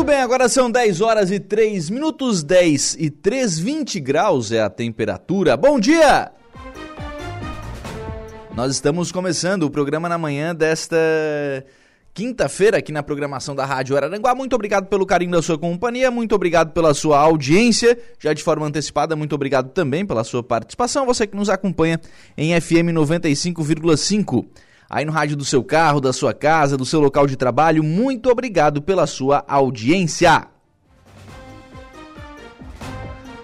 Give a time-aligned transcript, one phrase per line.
[0.00, 4.62] Muito bem, agora são 10 horas e 3 minutos, 10 e 3, 20 graus é
[4.62, 5.58] a temperatura.
[5.58, 6.32] Bom dia!
[8.56, 10.96] Nós estamos começando o programa na manhã desta
[12.14, 14.34] quinta-feira aqui na programação da Rádio Araranguá.
[14.34, 17.98] Muito obrigado pelo carinho da sua companhia, muito obrigado pela sua audiência.
[18.18, 21.04] Já de forma antecipada, muito obrigado também pela sua participação.
[21.04, 22.00] Você que nos acompanha
[22.38, 24.46] em FM 95,5
[24.90, 27.84] aí no rádio do seu carro, da sua casa, do seu local de trabalho.
[27.84, 30.48] Muito obrigado pela sua audiência.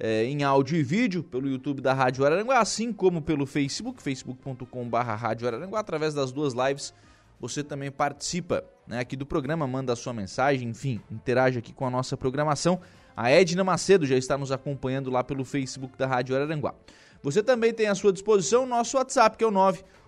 [0.03, 4.97] é, em áudio e vídeo pelo YouTube da Rádio Araranguá, assim como pelo Facebook, facebook.com.br
[4.97, 6.93] Rádio Araranguá, através das duas lives.
[7.39, 11.87] Você também participa né, aqui do programa, manda a sua mensagem, enfim, interage aqui com
[11.87, 12.81] a nossa programação.
[13.15, 16.75] A Edna Macedo já está nos acompanhando lá pelo Facebook da Rádio Araranguá.
[17.21, 19.51] Você também tem à sua disposição o nosso WhatsApp, que é o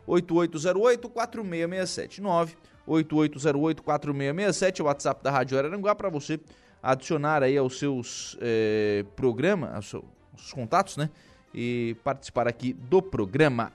[0.07, 2.22] 98808-4667.
[2.85, 6.38] 98808-4667 é o WhatsApp da Rádio Araranguá para você
[6.85, 11.09] adicionar aí aos seus é, programas, aos seus contatos, né?
[11.53, 13.72] E participar aqui do programa.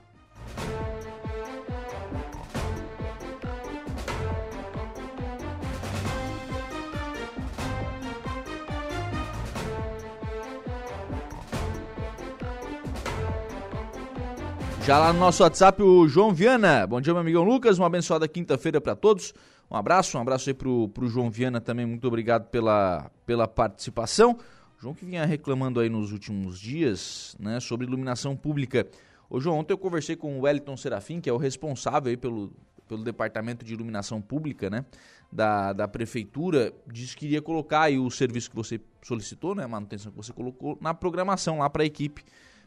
[14.85, 16.87] Já lá no nosso WhatsApp, o João Viana.
[16.87, 17.77] Bom dia, meu amigão Lucas.
[17.77, 19.33] Uma abençoada quinta-feira para todos.
[19.71, 24.37] Um abraço, um abraço aí pro, pro João Viana também, muito obrigado pela, pela participação.
[24.77, 28.85] João que vinha reclamando aí nos últimos dias, né, sobre iluminação pública.
[29.29, 32.51] Ô João, ontem eu conversei com o Wellington Serafim, que é o responsável aí pelo,
[32.85, 34.83] pelo departamento de iluminação pública, né,
[35.31, 39.69] da, da prefeitura, disse que iria colocar aí o serviço que você solicitou, né, a
[39.69, 42.25] manutenção que você colocou na programação lá para a equipe,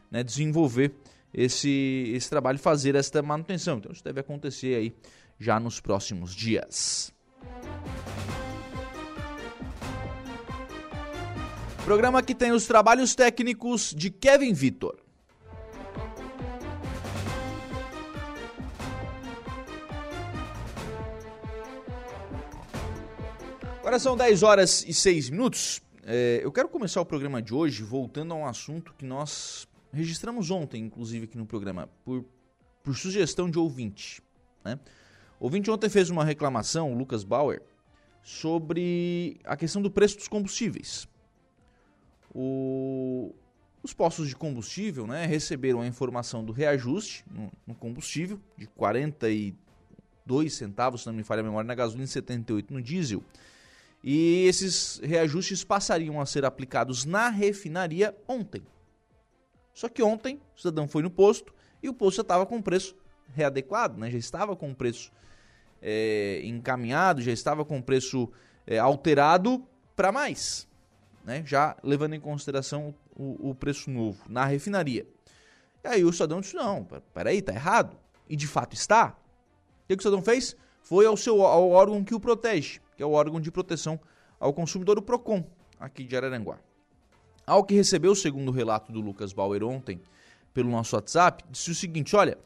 [0.09, 0.91] né, desenvolver
[1.31, 3.77] esse, esse trabalho, fazer esta manutenção.
[3.77, 4.95] Então isso deve acontecer aí
[5.39, 7.13] já nos próximos dias.
[11.83, 14.97] Programa que tem os trabalhos técnicos de Kevin Vitor.
[23.79, 25.79] Agora são 10 horas e 6 minutos.
[26.03, 30.49] É, eu quero começar o programa de hoje voltando a um assunto que nós registramos
[30.49, 32.25] ontem, inclusive aqui no programa, por,
[32.83, 34.23] por sugestão de ouvinte.
[34.63, 34.79] Né?
[35.45, 37.61] O ouvinte ontem fez uma reclamação, o Lucas Bauer,
[38.23, 41.07] sobre a questão do preço dos combustíveis.
[42.33, 43.31] O,
[43.83, 51.01] os postos de combustível né, receberam a informação do reajuste no, combustível de 42 centavos,
[51.01, 53.23] se não me falha a memória, na gasolina e 78 no diesel.
[54.03, 58.63] E esses reajustes passariam a ser aplicados na refinaria ontem.
[59.75, 61.53] Só que ontem o cidadão foi no posto
[61.83, 62.95] e o posto já estava com preço
[63.31, 64.09] readequado, né?
[64.09, 65.11] já estava com preço
[65.87, 68.27] é, encaminhado, já estava com o preço
[68.65, 69.63] é, alterado
[69.95, 70.67] para mais,
[71.23, 71.43] né?
[71.45, 75.05] já levando em consideração o, o, preço novo na refinaria.
[75.83, 77.95] E aí o Estadão disse: não, peraí, tá errado.
[78.27, 79.15] E de fato está.
[79.83, 80.57] O que, o Estadão fez?
[80.81, 83.99] Foi ao, seu, ao órgão que o protege, que é o órgão de proteção
[84.39, 85.47] ao consumidor, o PROCON,
[85.79, 86.57] aqui de Araranguá.
[87.45, 90.01] Ao que recebeu, segundo o relato do Lucas Bauer ontem,
[90.51, 92.39] pelo nosso WhatsApp, disse o seguinte: olha,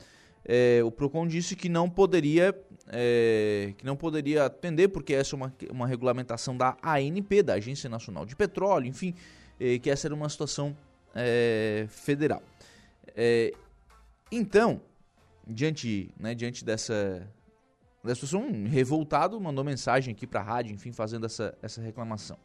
[0.52, 2.54] é, o Procon disse que não poderia
[2.90, 7.90] é, que não poderia atender porque essa é uma, uma regulamentação da ANP, da Agência
[7.90, 9.14] Nacional de Petróleo, enfim,
[9.60, 10.76] é, que essa era uma situação
[11.14, 12.42] é, federal.
[13.16, 13.54] É,
[14.32, 14.82] então,
[15.48, 17.28] diante, né, diante dessa,
[18.04, 22.38] dessa situação, um revoltado mandou mensagem aqui para a rádio, enfim, fazendo essa, essa reclamação.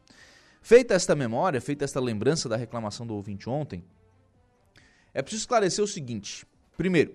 [0.60, 3.84] Feita esta memória, feita esta lembrança da reclamação do ouvinte ontem,
[5.12, 6.46] é preciso esclarecer o seguinte.
[6.76, 7.14] Primeiro,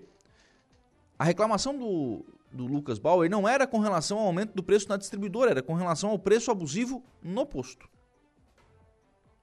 [1.18, 4.96] a reclamação do, do Lucas Bauer não era com relação ao aumento do preço na
[4.96, 7.88] distribuidora, era com relação ao preço abusivo no posto.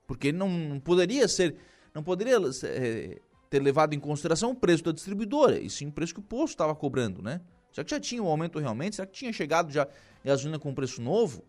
[0.06, 1.56] Porque ele não poderia ser,
[1.94, 3.20] não poderia é,
[3.50, 6.54] ter levado em consideração o preço da distribuidora, e sim o preço que o posto
[6.54, 7.42] estava cobrando, né?
[7.72, 8.96] Será que já tinha um aumento realmente?
[8.96, 9.88] Será que tinha chegado já
[10.24, 11.44] gasolina com preço novo?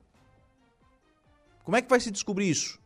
[1.64, 2.80] Como é que vai se descobrir isso?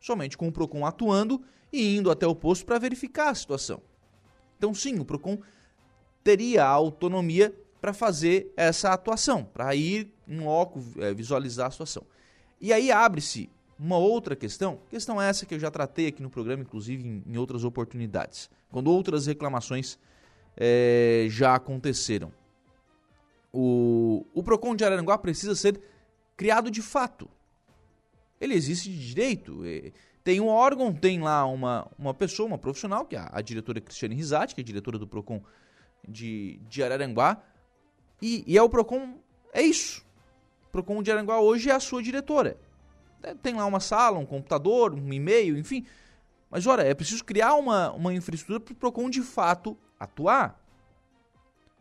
[0.00, 1.42] Somente com o PROCON atuando
[1.72, 3.82] e indo até o posto para verificar a situação.
[4.56, 5.38] Então, sim, o PROCON
[6.22, 7.54] teria a autonomia
[7.84, 12.02] para fazer essa atuação, para ir em loco é, visualizar a situação.
[12.58, 16.62] E aí abre-se uma outra questão, questão essa que eu já tratei aqui no programa,
[16.62, 19.98] inclusive em, em outras oportunidades, quando outras reclamações
[20.56, 22.32] é, já aconteceram.
[23.52, 25.78] O, o PROCON de Araranguá precisa ser
[26.38, 27.28] criado de fato.
[28.40, 29.60] Ele existe de direito.
[29.62, 29.92] É,
[30.24, 33.78] tem um órgão, tem lá uma, uma pessoa, uma profissional, que é a, a diretora
[33.78, 35.42] Cristiane Risati, que é diretora do PROCON
[36.08, 37.42] de, de Araranguá.
[38.20, 39.18] E, e é o PROCON,
[39.52, 40.04] é isso.
[40.68, 42.56] O PROCON de Araranguá hoje é a sua diretora.
[43.22, 45.84] É, tem lá uma sala, um computador, um e-mail, enfim.
[46.50, 50.60] Mas olha, é preciso criar uma, uma infraestrutura para o PROCON de fato atuar.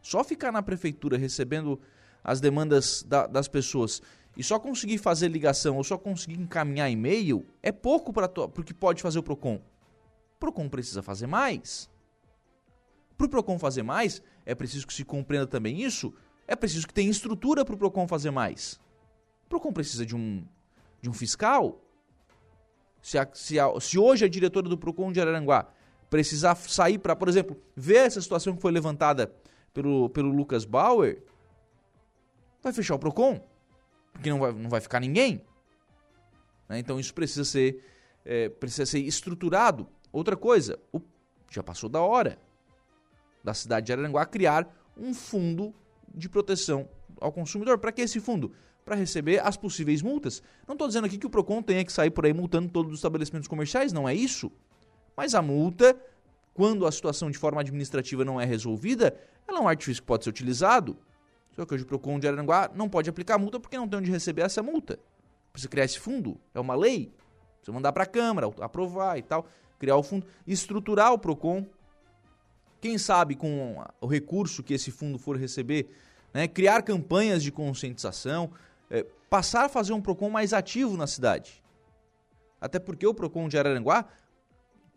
[0.02, 1.80] Só ficar na prefeitura recebendo
[2.24, 4.02] as demandas da, das pessoas
[4.36, 8.74] e só conseguir fazer ligação ou só conseguir encaminhar e-mail é pouco para o que
[8.74, 9.56] pode fazer o Procon.
[9.56, 11.90] O Procon precisa fazer mais.
[13.24, 16.14] Para o Procon fazer mais, é preciso que se compreenda também isso.
[16.46, 18.74] É preciso que tenha estrutura para o Procon fazer mais.
[19.46, 20.46] O Procon precisa de um
[21.02, 21.82] de um fiscal.
[23.02, 25.70] Se, a, se, a, se hoje a diretora do Procon de Araranguá
[26.10, 29.34] precisar sair para, por exemplo, ver essa situação que foi levantada
[29.74, 31.24] pelo, pelo Lucas Bauer,
[32.62, 33.42] vai fechar o Procon
[34.14, 35.42] porque não vai, não vai ficar ninguém.
[36.70, 36.80] Né?
[36.80, 37.84] Então isso precisa ser,
[38.24, 39.88] é, precisa ser estruturado.
[40.12, 41.02] Outra coisa, o,
[41.50, 42.38] já passou da hora
[43.44, 44.68] da cidade de Araranguá criar
[44.98, 45.74] um fundo
[46.14, 46.88] de proteção
[47.20, 47.78] ao consumidor.
[47.78, 48.52] Para que esse fundo?
[48.86, 50.42] Para receber as possíveis multas.
[50.68, 53.00] Não estou dizendo aqui que o PROCON tenha que sair por aí multando todos os
[53.00, 54.52] estabelecimentos comerciais, não é isso.
[55.16, 55.96] Mas a multa,
[56.54, 59.16] quando a situação de forma administrativa não é resolvida,
[59.48, 60.98] ela é um artifício que pode ser utilizado
[61.56, 64.12] só que hoje o PROCON de Aranguá não pode aplicar multa porque não tem onde
[64.12, 65.00] receber essa multa.
[65.52, 67.14] Precisa criar esse fundo, é uma lei.
[67.58, 69.46] Precisa mandar para a Câmara, aprovar e tal,
[69.78, 71.66] criar o fundo, estruturar o PROCON.
[72.84, 75.88] Quem sabe com o recurso que esse fundo for receber,
[76.34, 78.52] né, criar campanhas de conscientização,
[78.92, 81.64] é, passar a fazer um PROCON mais ativo na cidade.
[82.60, 84.06] Até porque o PROCON de Araranguá,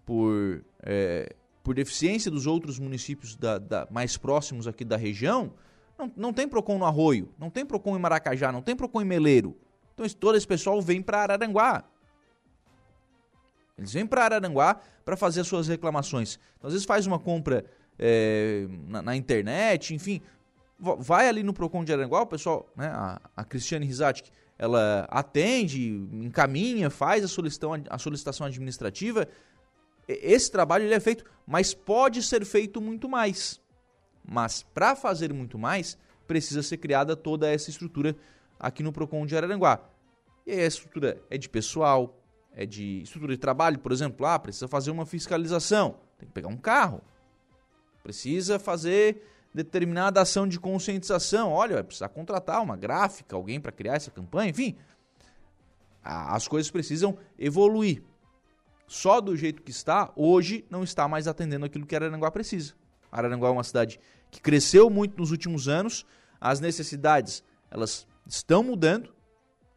[0.05, 5.53] por, é, por deficiência dos outros municípios da, da, mais próximos aqui da região,
[5.97, 9.05] não, não tem PROCON no Arroio, não tem PROCON em Maracajá, não tem PROCON em
[9.05, 9.57] Meleiro.
[9.95, 11.85] Então todo esse pessoal vem para Araranguá.
[13.79, 16.39] Eles vêm para Araranguá para fazer as suas reclamações.
[16.57, 17.65] Então, às vezes faz uma compra
[17.99, 20.23] é, na, na, internet, enfim.
[20.79, 25.89] Vai ali no Procon de Araranguá, o pessoal, né, a, a Cristiane Rizatic, ela atende,
[26.13, 29.29] encaminha, faz a solicitação, a solicitação administrativa.
[30.09, 33.61] Esse trabalho ele é feito, mas pode ser feito muito mais.
[34.27, 38.17] Mas para fazer muito mais, precisa ser criada toda essa estrutura
[38.59, 39.81] aqui no Procon de Araranguá.
[40.47, 42.19] E aí a estrutura é de pessoal,
[42.59, 46.49] é de estrutura de trabalho, por exemplo, ah, precisa fazer uma fiscalização, tem que pegar
[46.49, 47.03] um carro.
[48.03, 49.23] Precisa fazer
[49.53, 54.51] determinada ação de conscientização, olha, vai precisar contratar uma gráfica, alguém para criar essa campanha,
[54.51, 54.75] enfim.
[56.03, 58.03] As coisas precisam evoluir.
[58.87, 62.73] Só do jeito que está, hoje não está mais atendendo aquilo que Araranguá precisa.
[63.13, 66.07] Araranguá é uma cidade que cresceu muito nos últimos anos,
[66.41, 69.15] as necessidades elas estão mudando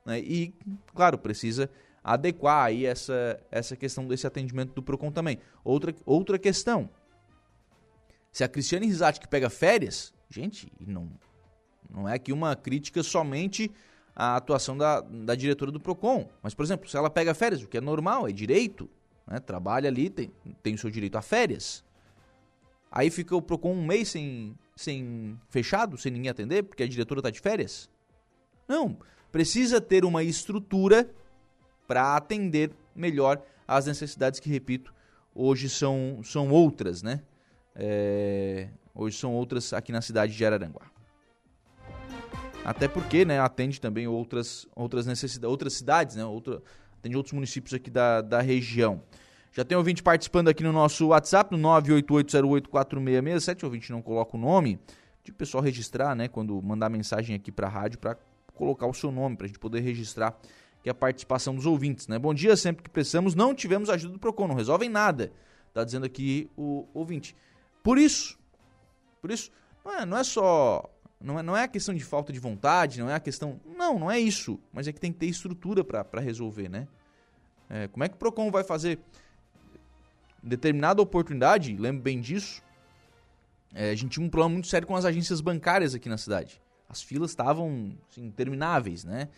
[0.05, 0.53] né, e,
[0.93, 1.69] claro, precisa
[2.03, 5.39] adequar aí essa, essa questão desse atendimento do PROCON também.
[5.63, 6.89] Outra, outra questão,
[8.31, 11.09] se a Cristiane Risati que pega férias, Gente, não,
[11.89, 13.71] não é aqui uma crítica somente
[14.15, 16.29] à atuação da, da diretora do PROCON.
[16.43, 18.87] Mas, por exemplo, se ela pega férias, o que é normal, é direito,
[19.25, 19.39] né?
[19.39, 21.83] trabalha ali, tem, tem o seu direito a férias.
[22.91, 27.21] Aí fica o PROCON um mês sem, sem fechado, sem ninguém atender, porque a diretora
[27.21, 27.89] está de férias.
[28.67, 28.99] Não,
[29.31, 31.09] precisa ter uma estrutura
[31.89, 34.93] para atender melhor as necessidades que, repito,
[35.33, 37.21] hoje são, são outras, né?
[37.73, 40.85] É, hoje são outras aqui na cidade de Araranguá.
[42.63, 46.61] Até porque, né, atende também outras, outras necessidades, outras cidades, né, outra,
[46.99, 49.01] atende outros municípios aqui da, da região.
[49.51, 54.39] Já tem ouvinte participando aqui no nosso WhatsApp, no 988084667, o ouvinte não coloca o
[54.39, 54.79] nome,
[55.23, 58.15] de pessoal registrar, né, quando mandar mensagem aqui para a rádio, para
[58.53, 60.39] colocar o seu nome, para a gente poder registrar
[60.81, 62.17] que é a participação dos ouvintes, né?
[62.17, 65.31] Bom dia, sempre que precisamos, não tivemos ajuda do PROCON, não resolvem nada,
[65.73, 67.35] tá dizendo aqui o ouvinte.
[67.83, 68.37] Por isso,
[69.21, 69.51] por isso,
[69.83, 72.99] não é, não é só, não é, não é a questão de falta de vontade,
[72.99, 75.83] não é a questão, não, não é isso, mas é que tem que ter estrutura
[75.83, 76.87] para resolver, né?
[77.69, 78.99] É, como é que o PROCON vai fazer
[80.41, 82.63] determinada oportunidade, lembro bem disso,
[83.73, 86.61] é, a gente tinha um problema muito sério com as agências bancárias aqui na cidade.
[86.87, 89.29] As filas estavam assim, intermináveis, né?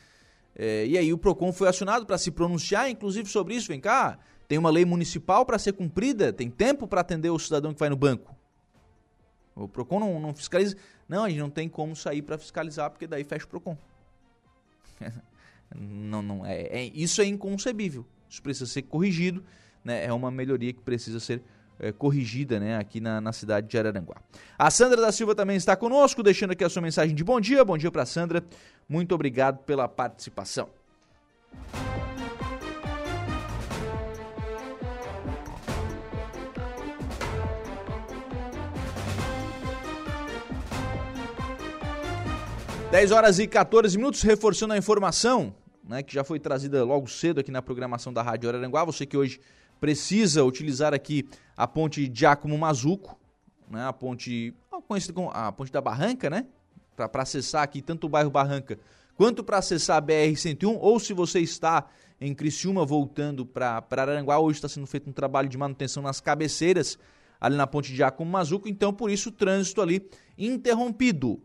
[0.55, 3.67] É, e aí o PROCON foi acionado para se pronunciar, inclusive, sobre isso.
[3.67, 7.73] Vem cá, tem uma lei municipal para ser cumprida, tem tempo para atender o cidadão
[7.73, 8.35] que vai no banco.
[9.55, 10.75] O PROCON não, não fiscaliza.
[11.07, 13.77] Não, a gente não tem como sair para fiscalizar, porque daí fecha o PROCON.
[15.75, 18.05] não, não, é, é, isso é inconcebível.
[18.29, 19.43] Isso precisa ser corrigido.
[19.83, 20.05] Né?
[20.05, 21.41] É uma melhoria que precisa ser
[21.81, 24.17] é, corrigida né, aqui na, na, cidade de Araranguá.
[24.57, 27.65] A Sandra da Silva também está conosco, deixando aqui a sua mensagem de bom dia.
[27.65, 28.43] Bom dia para Sandra.
[28.87, 30.69] Muito obrigado pela participação.
[42.91, 45.55] Dez horas e 14 minutos, reforçando a informação,
[45.87, 48.83] né, que já foi trazida logo cedo aqui na programação da Rádio Araranguá.
[48.83, 49.39] Você que hoje
[49.81, 53.19] precisa utilizar aqui a ponte Giacomo Mazuco,
[53.67, 54.53] né, a ponte
[54.87, 56.45] conhecida como a ponte da Barranca, né,
[56.95, 58.77] para acessar aqui tanto o bairro Barranca
[59.15, 61.87] quanto para acessar a BR-101, ou se você está
[62.19, 66.97] em Criciúma voltando para Araranguá, hoje está sendo feito um trabalho de manutenção nas cabeceiras
[67.39, 70.07] ali na ponte Giacomo Mazuco, então por isso o trânsito ali
[70.37, 71.41] interrompido.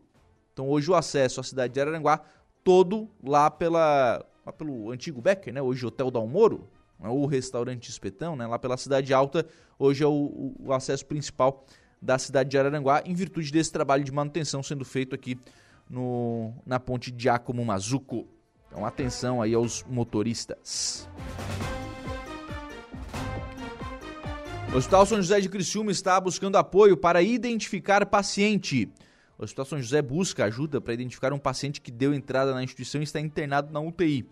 [0.52, 2.21] Então hoje o acesso à cidade de Araranguá
[2.62, 8.46] todo lá pela lá pelo antigo Becker, né, hoje Hotel Dalmoro, o restaurante Espetão, né,
[8.46, 9.46] lá pela Cidade Alta,
[9.78, 11.64] hoje é o, o, acesso principal
[12.00, 15.38] da cidade de Araranguá, em virtude desse trabalho de manutenção sendo feito aqui
[15.88, 18.26] no, na ponte Giacomo Mazuco.
[18.68, 21.08] Então atenção aí aos motoristas.
[24.72, 28.90] O Hospital São José de Criciúma está buscando apoio para identificar paciente.
[29.38, 33.00] O Hospital São José busca ajuda para identificar um paciente que deu entrada na instituição
[33.00, 34.28] e está internado na UTI.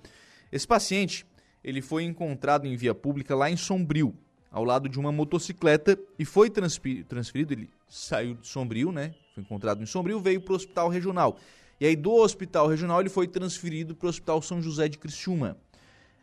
[0.53, 1.25] Esse paciente
[1.65, 4.15] ele foi encontrado em via pública lá em Sombrio,
[4.53, 9.15] ao lado de uma motocicleta e foi transferido, ele saiu de Sombrio, né?
[9.35, 11.39] Foi encontrado em Sombrio, veio para o hospital regional.
[11.81, 15.57] E aí do hospital regional ele foi transferido para o Hospital São José de Criciúma.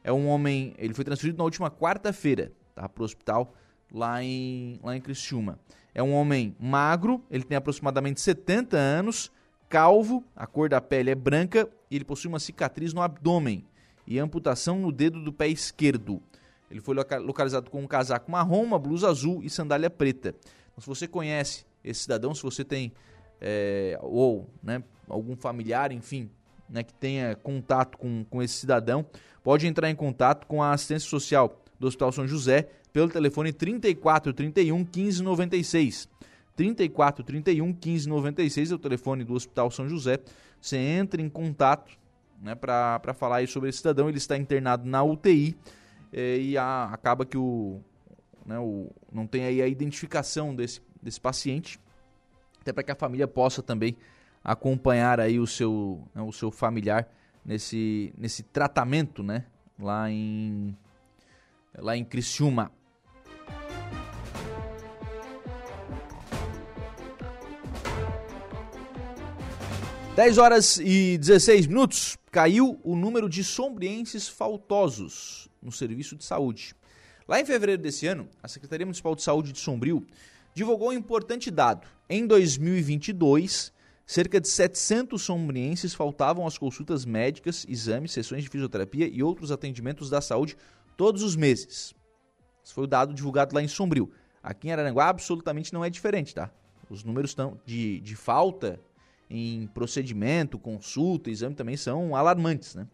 [0.03, 2.87] É um homem, ele foi transferido na última quarta-feira, tá?
[2.87, 3.53] Para o hospital
[3.91, 5.59] lá em, lá em Criciúma.
[5.93, 9.29] É um homem magro, ele tem aproximadamente 70 anos,
[9.67, 13.65] calvo, a cor da pele é branca e ele possui uma cicatriz no abdômen
[14.05, 16.21] e amputação no dedo do pé esquerdo.
[16.69, 20.29] Ele foi localizado com um casaco marrom, uma blusa azul e sandália preta.
[20.71, 22.93] Então, se você conhece esse cidadão, se você tem
[23.41, 26.29] é, ou né, algum familiar, enfim,
[26.69, 29.05] né, que tenha contato com, com esse cidadão,
[29.43, 34.77] pode entrar em contato com a assistência social do Hospital São José pelo telefone 3431
[34.77, 36.07] 1596.
[36.55, 40.19] 3431 1596 é o telefone do Hospital São José.
[40.61, 41.97] Você entra em contato
[42.41, 44.09] né, para falar aí sobre esse cidadão.
[44.09, 45.55] Ele está internado na UTI
[46.11, 47.79] eh, e a, acaba que o,
[48.45, 51.79] né, o, não tem aí a identificação desse, desse paciente,
[52.59, 53.95] até para que a família possa também
[54.43, 57.07] acompanhar aí o seu, né, o seu familiar
[57.45, 59.45] nesse, nesse tratamento, né,
[59.79, 60.75] lá em
[61.77, 62.71] lá em Criciúma.
[70.15, 76.75] 10 horas e 16 minutos, caiu o número de sombrienses faltosos no serviço de saúde.
[77.25, 80.05] Lá em fevereiro desse ano, a Secretaria Municipal de Saúde de Sombrio
[80.53, 81.87] divulgou um importante dado.
[82.09, 83.71] Em 2022,
[84.05, 90.09] cerca de 700 sombrienses faltavam às consultas médicas, exames, sessões de fisioterapia e outros atendimentos
[90.09, 90.57] da saúde
[90.97, 91.95] todos os meses.
[92.65, 94.11] Esse foi o dado divulgado lá em Sombrio.
[94.43, 96.51] Aqui em Araranguá absolutamente não é diferente, tá?
[96.89, 98.77] Os números tão, de, de falta
[99.31, 102.75] em procedimento, consulta, exame também são alarmantes.
[102.75, 102.85] Né?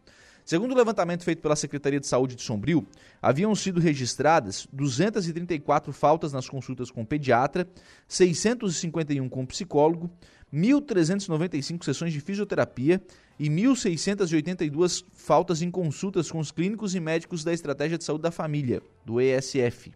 [0.45, 2.87] Segundo o levantamento feito pela Secretaria de Saúde de Sombrio,
[3.21, 7.67] haviam sido registradas 234 faltas nas consultas com pediatra,
[8.07, 10.09] 651 com psicólogo,
[10.53, 13.01] 1.395 sessões de fisioterapia
[13.37, 18.31] e 1.682 faltas em consultas com os clínicos e médicos da Estratégia de Saúde da
[18.31, 19.91] Família, do ESF.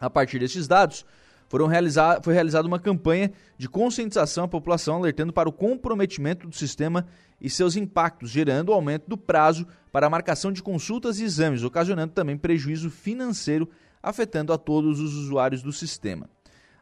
[0.00, 1.04] A partir desses dados,
[1.52, 6.56] foram realizar, foi realizada uma campanha de conscientização à população, alertando para o comprometimento do
[6.56, 7.06] sistema
[7.38, 11.62] e seus impactos, gerando o aumento do prazo para a marcação de consultas e exames,
[11.62, 13.68] ocasionando também prejuízo financeiro,
[14.02, 16.26] afetando a todos os usuários do sistema.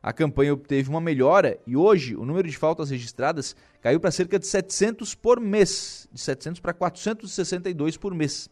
[0.00, 4.38] A campanha obteve uma melhora e hoje o número de faltas registradas caiu para cerca
[4.38, 8.48] de 700 por mês, de 700 para 462 por mês.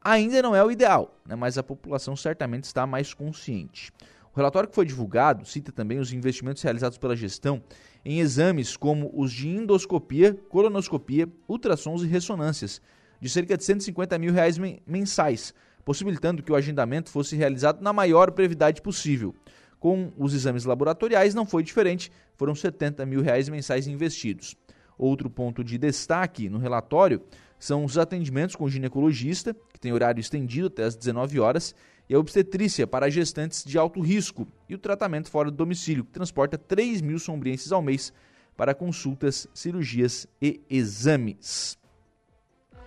[0.00, 3.92] Ainda não é o ideal, né, mas a população certamente está mais consciente.
[4.34, 7.62] O relatório que foi divulgado cita também os investimentos realizados pela gestão
[8.02, 12.80] em exames como os de endoscopia, colonoscopia, ultrassons e ressonâncias,
[13.20, 15.52] de cerca de 150 mil reais mensais,
[15.84, 19.34] possibilitando que o agendamento fosse realizado na maior brevidade possível.
[19.78, 24.56] Com os exames laboratoriais não foi diferente, foram 70 mil reais mensais investidos.
[24.96, 27.22] Outro ponto de destaque no relatório
[27.58, 31.74] são os atendimentos com ginecologista, que tem horário estendido até às 19 horas,
[32.12, 36.12] e a obstetrícia para gestantes de alto risco e o tratamento fora do domicílio, que
[36.12, 38.12] transporta 3 mil sombrienses ao mês
[38.54, 41.78] para consultas, cirurgias e exames.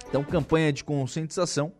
[0.07, 1.73] Então, campanha de conscientização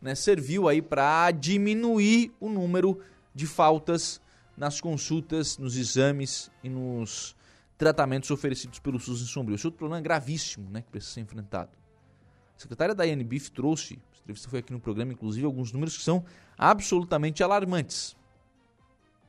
[0.00, 2.98] né, serviu aí para diminuir o número
[3.34, 4.18] de faltas
[4.56, 7.36] nas consultas, nos exames e nos
[7.76, 9.56] tratamentos oferecidos pelo SUS em Sombrio.
[9.56, 11.72] Esse outro problema é gravíssimo né, que precisa ser enfrentado.
[12.56, 16.02] A secretária da INBIF trouxe, a entrevista foi aqui no programa, inclusive, alguns números que
[16.02, 16.24] são
[16.56, 18.16] absolutamente alarmantes.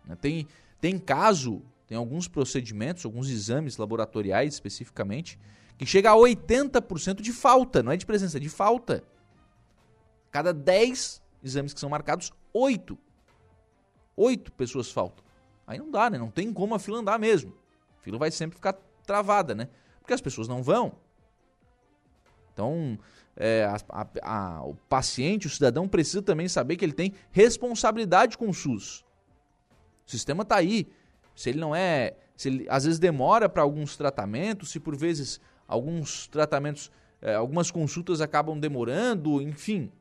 [0.06, 0.48] Né, tem,
[0.80, 5.40] tem caso, tem alguns procedimentos, alguns exames laboratoriais especificamente,
[5.78, 9.04] que chega a 80% de falta, não é de presença, é de falta.
[10.30, 12.98] Cada 10 exames que são marcados, 8.
[14.16, 15.24] 8 pessoas faltam.
[15.66, 16.18] Aí não dá, né?
[16.18, 17.54] Não tem como a fila andar mesmo.
[18.00, 18.74] A fila vai sempre ficar
[19.06, 19.70] travada, né?
[20.00, 20.94] Porque as pessoas não vão.
[22.54, 23.00] Então,
[23.36, 28.38] é, a, a, a, o paciente, o cidadão, precisa também saber que ele tem responsabilidade
[28.38, 29.06] com o SUS.
[30.06, 30.88] O sistema está aí.
[31.36, 32.16] Se ele não é.
[32.36, 36.92] Se ele às vezes demora para alguns tratamentos, se por vezes alguns tratamentos,
[37.22, 39.92] é, algumas consultas acabam demorando, enfim.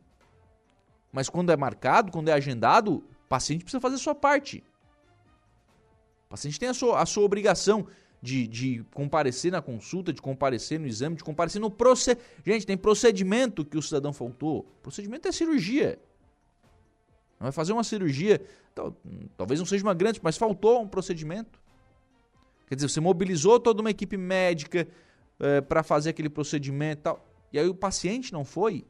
[1.12, 4.64] Mas quando é marcado, quando é agendado, o paciente precisa fazer a sua parte.
[6.26, 7.86] O paciente tem a sua, a sua obrigação
[8.22, 12.28] de, de comparecer na consulta, de comparecer no exame, de comparecer no procedimento.
[12.44, 14.64] Gente, tem procedimento que o cidadão faltou.
[14.82, 15.98] Procedimento é cirurgia.
[17.38, 18.42] Vai fazer uma cirurgia,
[19.36, 21.58] talvez não seja uma grande, mas faltou um procedimento.
[22.68, 24.86] Quer dizer, você mobilizou toda uma equipe médica
[25.40, 27.26] é, eh, para fazer aquele procedimento e tal.
[27.52, 28.84] E aí o paciente não foi.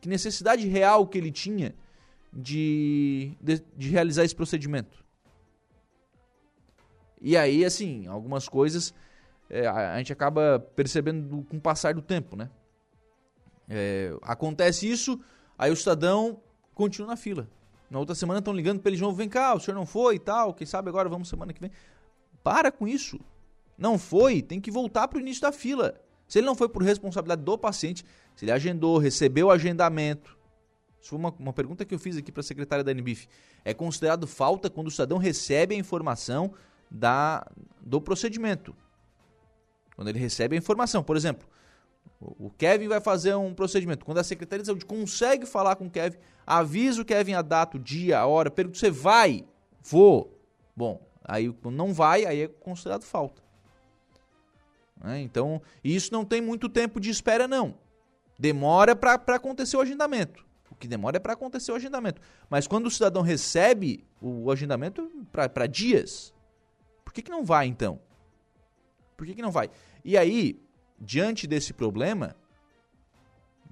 [0.00, 1.74] Que necessidade real que ele tinha
[2.32, 5.04] de, de, de realizar esse procedimento?
[7.20, 8.94] E aí, assim, algumas coisas
[9.48, 12.50] é, a gente acaba percebendo com o passar do tempo, né?
[13.68, 15.20] É, acontece isso,
[15.58, 16.40] aí o cidadão
[16.74, 17.48] continua na fila.
[17.88, 20.16] Na outra semana estão ligando para ele de novo, vem cá, o senhor não foi
[20.16, 21.70] e tal, quem sabe agora vamos semana que vem.
[22.42, 23.18] Para com isso.
[23.78, 26.00] Não foi, tem que voltar para o início da fila.
[26.26, 30.36] Se ele não foi por responsabilidade do paciente, se ele agendou, recebeu o agendamento.
[31.00, 33.28] Isso foi uma, uma pergunta que eu fiz aqui para a secretária da NBIF.
[33.64, 36.52] É considerado falta quando o cidadão recebe a informação
[36.90, 37.46] da,
[37.80, 38.74] do procedimento.
[39.94, 41.02] Quando ele recebe a informação.
[41.02, 41.48] Por exemplo,
[42.20, 44.04] o Kevin vai fazer um procedimento.
[44.04, 47.76] Quando a Secretaria de Saúde consegue falar com o Kevin, avisa o Kevin a data,
[47.76, 49.44] o dia, a hora, pergunta: você vai?
[49.82, 50.38] Vou.
[50.74, 53.42] Bom, aí quando não vai, aí é considerado falta.
[55.02, 55.20] Né?
[55.20, 57.74] Então, isso não tem muito tempo de espera, não.
[58.38, 60.44] Demora para acontecer o agendamento.
[60.70, 62.20] O que demora é para acontecer o agendamento.
[62.50, 66.34] Mas quando o cidadão recebe o agendamento, para dias
[67.16, 67.98] que, que não vai então?
[69.16, 69.70] Por que, que não vai?
[70.04, 70.60] E aí,
[70.98, 72.36] diante desse problema,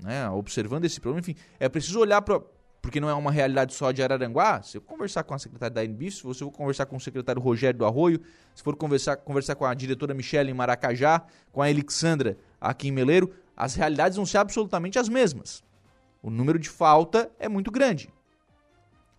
[0.02, 2.40] né, observando esse problema, enfim, é preciso olhar para.
[2.80, 4.62] Porque não é uma realidade só de Araranguá.
[4.62, 7.40] Se eu conversar com a secretária da NB, se você for conversar com o secretário
[7.40, 8.20] Rogério do Arroio,
[8.54, 12.92] se for conversar, conversar com a diretora Michelle em Maracajá, com a Elixandra aqui em
[12.92, 15.64] Meleiro, as realidades vão ser absolutamente as mesmas.
[16.22, 18.12] O número de falta é muito grande.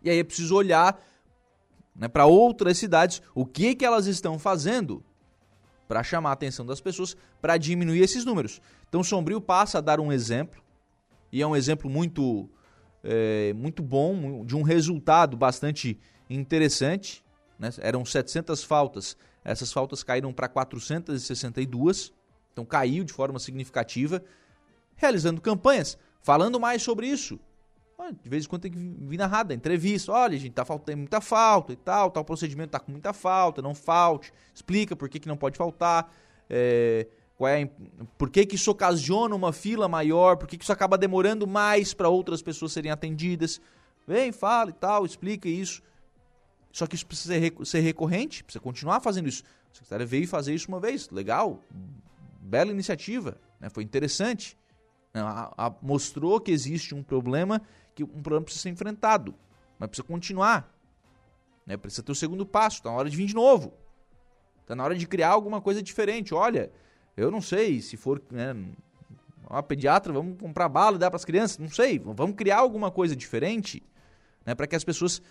[0.04, 1.00] E aí é preciso olhar
[1.96, 5.04] né, para outras cidades, o que, que elas estão fazendo
[5.88, 8.62] para chamar a atenção das pessoas, para diminuir esses números.
[8.90, 10.62] Então, Sombrio passa a dar um exemplo,
[11.32, 12.50] e é um exemplo muito,
[13.04, 17.24] é, muito bom, de um resultado bastante interessante,
[17.60, 17.70] né?
[17.80, 22.12] eram 700 faltas, essas faltas caíram para 462,
[22.52, 24.24] então caiu de forma significativa,
[24.96, 27.40] realizando campanhas, falando mais sobre isso.
[28.12, 30.12] De vez em quando tem que vir narrada, entrevista.
[30.12, 33.76] Olha, gente, tá faltando muita falta e tal, tal procedimento tá com muita falta, não
[33.76, 34.32] falte.
[34.54, 36.14] Explica por que, que não pode faltar.
[36.50, 37.70] É, qual é,
[38.18, 41.94] por que, que isso ocasiona uma fila maior, por que, que isso acaba demorando mais
[41.94, 43.60] para outras pessoas serem atendidas.
[44.08, 45.82] Vem, fala e tal, explica isso.
[46.72, 49.44] Só que isso precisa ser recorrente, precisa continuar fazendo isso.
[49.72, 51.62] A secretária veio fazer isso uma vez, legal,
[52.42, 53.70] bela iniciativa, né?
[53.70, 54.58] foi interessante.
[55.82, 57.62] Mostrou que existe um problema,
[57.96, 59.34] que um problema precisa ser enfrentado,
[59.80, 60.72] mas precisa continuar.
[61.66, 61.78] Né?
[61.78, 63.74] Precisa ter o segundo passo, está na hora de vir de novo.
[64.62, 66.34] Está na hora de criar alguma coisa diferente.
[66.34, 66.72] Olha,
[67.16, 68.56] eu não sei se for né,
[69.50, 72.92] uma pediatra, vamos comprar bala e dar para as crianças, não sei, vamos criar alguma
[72.92, 73.82] coisa diferente,
[74.46, 75.22] né, para que as pessoas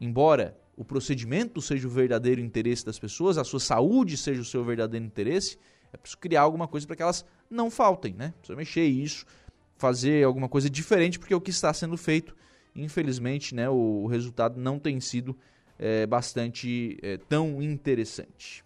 [0.00, 4.64] embora o procedimento seja o verdadeiro interesse das pessoas, a sua saúde seja o seu
[4.64, 5.58] verdadeiro interesse,
[5.92, 8.32] é preciso criar alguma coisa para que elas não faltem, né?
[8.38, 9.26] Precisa mexer isso,
[9.80, 12.36] fazer alguma coisa diferente, porque o que está sendo feito,
[12.76, 15.34] infelizmente, né, o, resultado não tem sido
[15.78, 18.62] é, bastante é, tão interessante.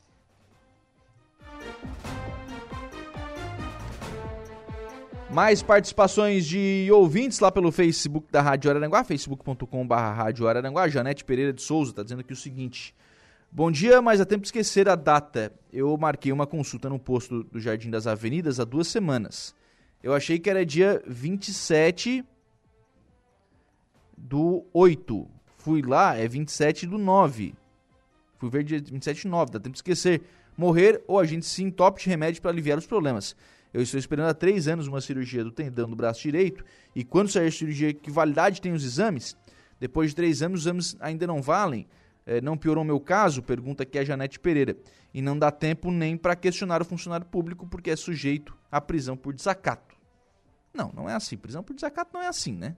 [5.30, 10.88] Mais participações de ouvintes lá pelo Facebook da Rádio Araranguá, facebook.com.br Rádio Araranguá.
[10.88, 12.94] Janete Pereira de Souza está dizendo aqui o seguinte.
[13.50, 15.52] Bom dia, mas há tempo de esquecer a data.
[15.72, 19.54] Eu marquei uma consulta no posto do Jardim das Avenidas há duas semanas.
[20.04, 22.22] Eu achei que era dia 27
[24.18, 25.26] do 8.
[25.56, 27.54] Fui lá, é 27 do 9.
[28.36, 30.20] Fui ver dia 27 do 9, dá tempo de esquecer.
[30.58, 33.34] Morrer ou a gente se entope de remédio para aliviar os problemas.
[33.72, 36.62] Eu estou esperando há três anos uma cirurgia do tendão do braço direito
[36.94, 39.34] e quando sair a cirurgia, que validade tem os exames?
[39.80, 41.86] Depois de três anos, os exames ainda não valem?
[42.26, 43.42] É, não piorou meu caso?
[43.42, 44.76] Pergunta aqui a Janete Pereira.
[45.14, 49.16] E não dá tempo nem para questionar o funcionário público porque é sujeito à prisão
[49.16, 49.93] por desacato.
[50.74, 51.36] Não, não é assim.
[51.36, 52.76] Prisão por desacato não é assim, né?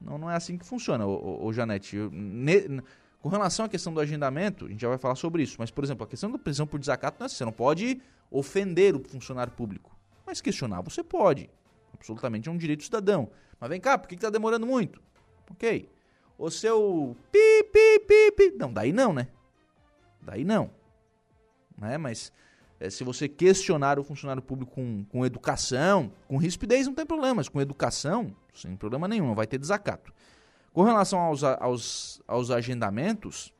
[0.00, 1.96] Não, não é assim que funciona, ô, ô, Janete.
[1.96, 2.82] Eu, ne,
[3.20, 5.56] com relação à questão do agendamento, a gente já vai falar sobre isso.
[5.58, 7.36] Mas, por exemplo, a questão da prisão por desacato não é assim.
[7.36, 9.96] Você não pode ofender o funcionário público.
[10.26, 11.48] Mas questionar você pode.
[11.94, 13.30] Absolutamente é um direito cidadão.
[13.60, 15.00] Mas vem cá, por que está demorando muito?
[15.50, 15.88] Ok.
[16.36, 18.56] O seu pi, pi, pi, pi.
[18.58, 19.28] Não, daí não, né?
[20.20, 20.70] Daí não.
[21.78, 21.96] Né?
[21.98, 22.32] Mas
[22.82, 27.36] é, se você questionar o funcionário público com, com educação, com rispidez não tem problema,
[27.36, 30.12] mas com educação, sem problema nenhum, não vai ter desacato.
[30.72, 33.54] Com relação aos, aos, aos agendamentos,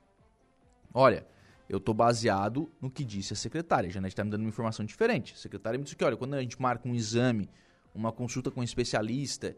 [0.92, 1.24] olha,
[1.68, 3.88] eu estou baseado no que disse a secretária.
[3.88, 5.34] A Janete está me dando uma informação diferente.
[5.34, 7.48] A secretária me disse que, olha, quando a gente marca um exame,
[7.94, 9.56] uma consulta com um especialista,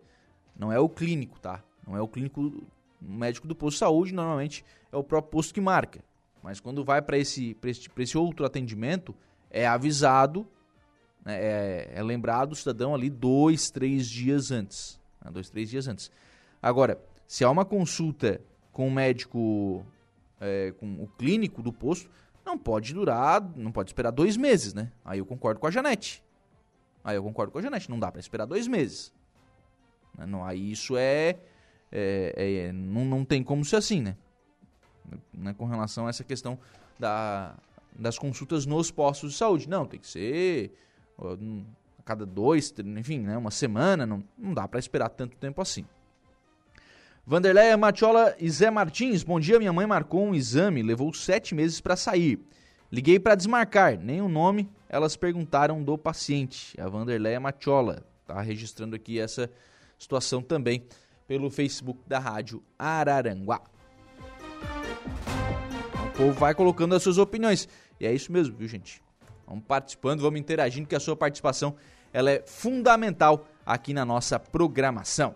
[0.55, 1.65] não é o clínico, tá?
[1.87, 2.63] Não é o clínico,
[3.01, 6.05] médico do posto de saúde, normalmente é o próprio posto que marca.
[6.43, 9.15] Mas quando vai para esse, esse, esse outro atendimento,
[9.55, 10.45] é avisado,
[11.25, 15.01] né, é, é, lembrado o cidadão ali dois, três dias antes.
[15.25, 16.11] Né, dois, três dias antes.
[16.61, 18.41] Agora, se há uma consulta
[18.73, 19.87] com o médico
[20.41, 22.11] é, com o clínico do posto,
[22.45, 24.91] não pode durar, não pode esperar dois meses, né?
[25.05, 26.23] Aí eu concordo com a Janete.
[27.05, 29.13] Aí eu concordo com a Janete, não dá para esperar dois meses.
[30.19, 30.27] Né?
[30.27, 31.39] Não, aí isso é,
[31.93, 34.17] é, é, não, não tem como ser assim, né?
[35.33, 35.55] né?
[35.55, 36.59] Com relação a essa questão
[36.99, 37.55] da,
[37.95, 39.69] das consultas nos postos de saúde.
[39.69, 40.73] Não, tem que ser
[41.19, 43.37] a cada dois, enfim, né?
[43.37, 45.85] Uma semana, não, não dá para esperar tanto tempo assim.
[47.27, 49.59] Vanderleia Matiola e Zé Martins, bom dia.
[49.59, 52.39] Minha mãe marcou um exame, levou sete meses para sair.
[52.93, 56.81] Liguei para desmarcar, nem o nome elas perguntaram do paciente.
[56.81, 59.51] A Vanderleia Matiola está registrando aqui essa
[59.99, 60.85] situação também
[61.27, 63.61] pelo Facebook da Rádio Araranguá.
[66.07, 67.69] O povo vai colocando as suas opiniões.
[68.01, 69.03] E é isso mesmo, viu, gente?
[69.47, 71.75] Vamos participando, vamos interagindo, que a sua participação
[72.13, 75.35] ela é fundamental aqui na nossa programação.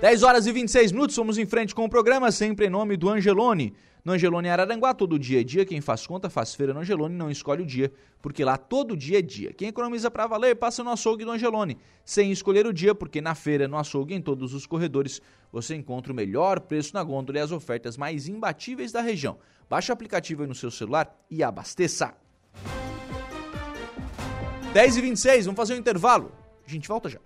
[0.00, 3.08] 10 horas e 26 minutos, somos em frente com o programa, sempre em nome do
[3.08, 3.74] Angelone.
[4.04, 5.64] No Angelone Araranguá, todo dia é dia.
[5.64, 7.90] Quem faz conta, faz feira no Angelone, não escolhe o dia,
[8.20, 9.50] porque lá todo dia é dia.
[9.54, 13.34] Quem economiza para valer, passa no açougue do Angelone, sem escolher o dia, porque na
[13.34, 17.40] feira, no açougue, em todos os corredores, você encontra o melhor preço na gôndola e
[17.40, 19.38] as ofertas mais imbatíveis da região.
[19.70, 22.14] Baixe o aplicativo aí no seu celular e abasteça.
[24.74, 26.30] 10 e 26 vamos fazer um intervalo.
[26.66, 27.20] A gente volta já.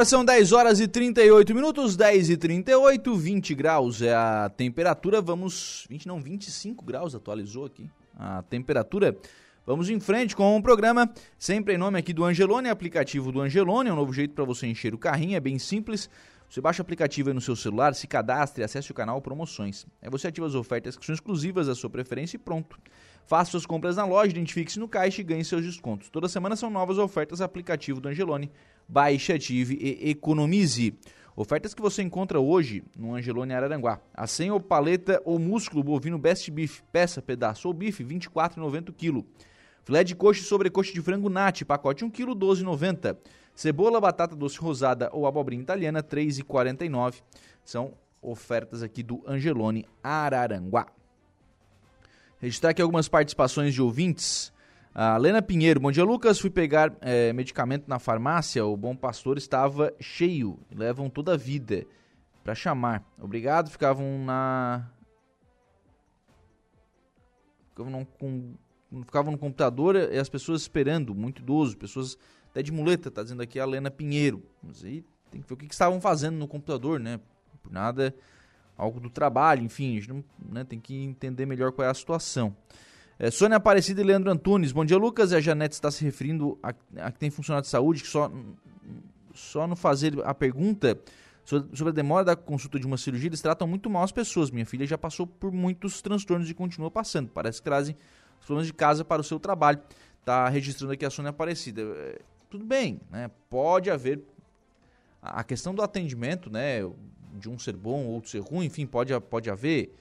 [0.00, 5.20] Agora são 10 horas e 38 minutos, 10 e 38, 20 graus é a temperatura.
[5.20, 5.86] Vamos.
[5.90, 7.86] 20 não, 25 graus atualizou aqui
[8.18, 9.14] a temperatura.
[9.66, 13.90] Vamos em frente com o programa, sempre em nome aqui do Angelone, aplicativo do Angelone,
[13.90, 16.08] é um novo jeito para você encher o carrinho, é bem simples.
[16.48, 19.86] Você baixa o aplicativo aí no seu celular, se cadastre, acesse o canal Promoções.
[20.00, 22.78] Aí você ativa as ofertas que são exclusivas da sua preferência e pronto.
[23.24, 26.08] Faça suas compras na loja, identifique-se no caixa e ganhe seus descontos.
[26.08, 28.50] Toda semana são novas ofertas aplicativo do Angelone.
[28.90, 30.98] Baixe, ative e economize.
[31.36, 34.00] Ofertas que você encontra hoje no Angelone Araranguá.
[34.12, 38.92] A 100 ou paleta ou músculo bovino Best Beef, peça, pedaço ou bife, R$ 24,90
[38.92, 39.24] kg.
[39.84, 43.16] Filé de coxa e sobrecoxa de frango nati, pacote 1 kg, 12,90.
[43.54, 47.22] Cebola, batata doce rosada ou abobrinha italiana, 3,49.
[47.64, 50.88] São ofertas aqui do Angelone Araranguá.
[52.40, 54.52] Registrar aqui algumas participações de ouvintes.
[54.92, 59.38] A Lena Pinheiro, bom dia Lucas, fui pegar é, medicamento na farmácia, o Bom Pastor
[59.38, 61.86] estava cheio, levam toda a vida
[62.42, 63.04] para chamar.
[63.16, 64.90] Obrigado, ficavam na...
[67.68, 68.54] Ficavam, com...
[69.04, 72.18] ficavam no computador e as pessoas esperando, muito idoso, pessoas
[72.50, 74.42] até de muleta, tá dizendo aqui a Lena Pinheiro.
[74.60, 77.20] Mas aí tem que ver o que, que estavam fazendo no computador, né?
[77.62, 78.12] Por nada
[78.76, 81.94] algo do trabalho, enfim, a gente não, né, tem que entender melhor qual é a
[81.94, 82.56] situação.
[83.22, 86.72] É, Sônia Aparecida e Leandro Antunes, bom dia Lucas, a Janete está se referindo a,
[87.04, 88.32] a que tem funcionário de saúde que só,
[89.34, 90.98] só no fazer a pergunta
[91.44, 94.50] sobre a demora da consulta de uma cirurgia, eles tratam muito mal as pessoas.
[94.50, 97.28] Minha filha já passou por muitos transtornos e continua passando.
[97.28, 97.94] Parece que trazem
[98.40, 99.82] os problemas de casa para o seu trabalho.
[100.20, 101.82] Está registrando aqui a Sônia Aparecida.
[101.82, 103.30] É, tudo bem, né?
[103.50, 104.22] Pode haver
[105.20, 106.80] a questão do atendimento, né?
[107.34, 109.94] de um ser bom, outro ser ruim, enfim, pode, pode haver.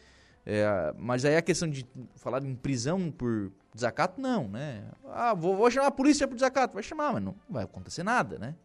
[0.51, 1.85] É, mas aí a questão de
[2.15, 4.83] falar em prisão por desacato, não, né?
[5.05, 6.73] Ah, vou, vou chamar a polícia por desacato.
[6.73, 8.55] Vai chamar, mas não vai acontecer nada, né?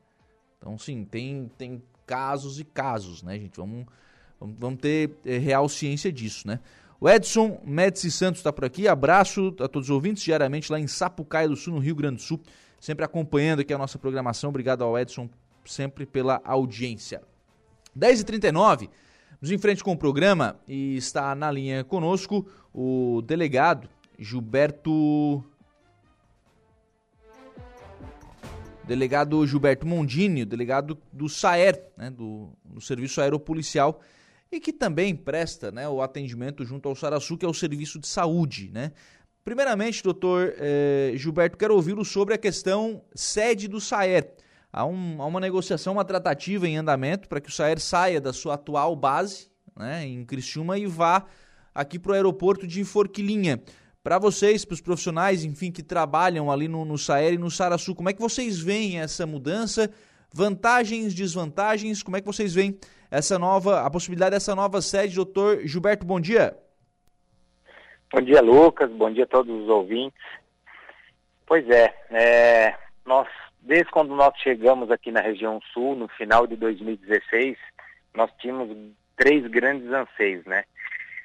[0.56, 3.58] Então, sim, tem, tem casos e casos, né, gente?
[3.58, 3.84] Vamos,
[4.40, 6.58] vamos, vamos ter é, real ciência disso, né?
[6.98, 8.88] O Edson Médici Santos está por aqui.
[8.88, 12.22] Abraço a todos os ouvintes, diariamente lá em Sapucaia do Sul, no Rio Grande do
[12.22, 12.40] Sul.
[12.80, 14.48] Sempre acompanhando aqui a nossa programação.
[14.48, 15.28] Obrigado ao Edson
[15.66, 17.20] sempre pela audiência.
[17.94, 18.88] 10h39,
[19.44, 25.44] vamos em frente com o programa e está na linha conosco o delegado Gilberto.
[28.84, 34.00] Delegado Gilberto Mondini, delegado do SAER, né, do, do Serviço Aeropolicial,
[34.50, 38.06] e que também presta né, o atendimento junto ao Saraçu, que é o Serviço de
[38.06, 38.70] Saúde.
[38.72, 38.92] Né?
[39.44, 44.26] Primeiramente, doutor eh, Gilberto, quero ouvi-lo sobre a questão sede do SAER
[44.74, 48.32] há, um, há uma negociação, uma tratativa em andamento para que o Saer saia da
[48.32, 51.24] sua atual base, né, em Criciúma, e vá
[51.72, 53.62] aqui para o aeroporto de Forquilinha.
[54.02, 57.94] Para vocês, para os profissionais, enfim, que trabalham ali no, no Saer e no Saraçu,
[57.94, 59.90] como é que vocês veem essa mudança?
[60.32, 62.76] Vantagens, desvantagens, como é que vocês veem
[63.10, 66.58] essa nova, a possibilidade dessa nova sede, doutor Gilberto, bom dia.
[68.12, 70.20] Bom dia, Lucas, bom dia a todos os ouvintes.
[71.46, 72.74] Pois é, é
[73.06, 73.28] nós
[73.64, 77.56] Desde quando nós chegamos aqui na região sul, no final de 2016,
[78.12, 78.76] nós tínhamos
[79.16, 80.64] três grandes anseios, né?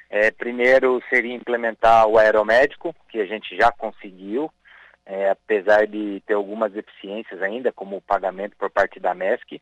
[0.09, 4.49] É, primeiro seria implementar o aeromédico, que a gente já conseguiu,
[5.05, 9.61] é, apesar de ter algumas deficiências ainda, como o pagamento por parte da MESC.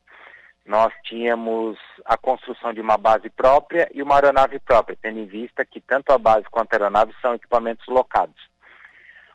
[0.63, 5.65] Nós tínhamos a construção de uma base própria e uma aeronave própria, tendo em vista
[5.65, 8.39] que tanto a base quanto a aeronave são equipamentos locados.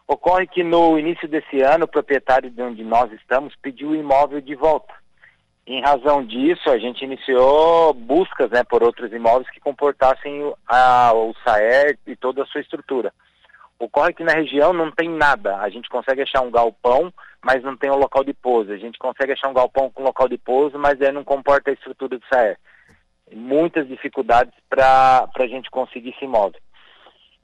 [0.06, 4.40] Ocorre que no início desse ano, o proprietário de onde nós estamos pediu o imóvel
[4.40, 4.92] de volta.
[5.66, 11.32] Em razão disso, a gente iniciou buscas né, por outros imóveis que comportassem a, o
[11.44, 13.12] SAER e toda a sua estrutura.
[13.78, 15.58] Ocorre que na região não tem nada.
[15.58, 17.12] A gente consegue achar um galpão,
[17.44, 18.72] mas não tem um local de pouso.
[18.72, 21.74] A gente consegue achar um galpão com local de pouso, mas aí não comporta a
[21.74, 22.58] estrutura do SAER.
[23.32, 26.60] Muitas dificuldades para a gente conseguir esse imóvel.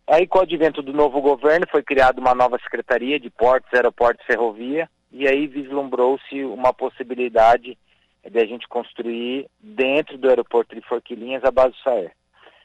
[0.08, 4.24] Aí, com o advento do novo governo, foi criada uma nova Secretaria de Portos, Aeroportos
[4.24, 7.76] e Ferrovia, e aí vislumbrou-se uma possibilidade
[8.24, 12.12] de a gente construir dentro do aeroporto de Forquilinhas a base do Saer.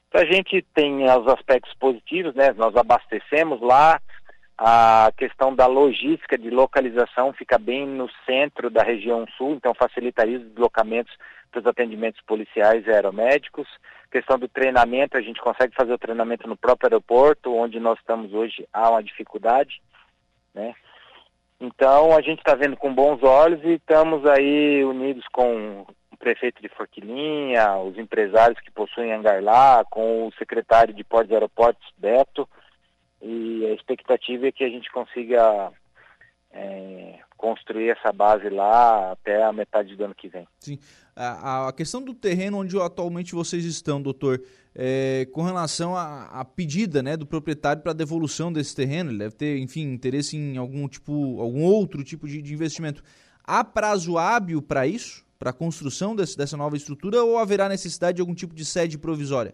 [0.07, 2.53] Então, a gente tem os aspectos positivos, né?
[2.55, 3.99] Nós abastecemos lá,
[4.65, 10.37] a questão da logística de localização fica bem no centro da região sul, então facilitaria
[10.37, 11.13] os deslocamentos
[11.51, 13.67] para os atendimentos policiais e aeromédicos.
[14.09, 18.33] Questão do treinamento, a gente consegue fazer o treinamento no próprio aeroporto, onde nós estamos
[18.33, 19.81] hoje há uma dificuldade,
[20.55, 20.73] né?
[21.59, 26.61] Então a gente está vendo com bons olhos e estamos aí unidos com o prefeito
[26.61, 31.85] de Forquilinha, os empresários que possuem hangar lá, com o secretário de Portos e Aeroportos,
[31.97, 32.47] Beto,
[33.23, 35.71] e a expectativa é que a gente consiga
[36.51, 40.47] é, construir essa base lá até a metade do ano que vem.
[40.59, 40.77] Sim.
[41.15, 44.41] A, a questão do terreno onde atualmente vocês estão, doutor,
[44.75, 49.57] é, com relação à pedida né, do proprietário para devolução desse terreno, ele deve ter,
[49.57, 53.03] enfim, interesse em algum tipo, algum outro tipo de, de investimento.
[53.43, 58.15] Há prazo hábil para isso, para a construção desse, dessa nova estrutura, ou haverá necessidade
[58.15, 59.53] de algum tipo de sede provisória?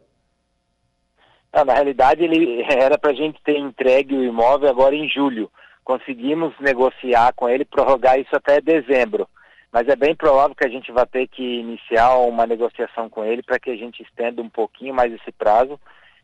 [1.53, 5.51] Não, na realidade, ele era para a gente ter entregue o imóvel agora em julho.
[5.83, 9.27] Conseguimos negociar com ele, prorrogar isso até dezembro.
[9.71, 13.43] Mas é bem provável que a gente vai ter que iniciar uma negociação com ele
[13.43, 15.79] para que a gente estenda um pouquinho mais esse prazo,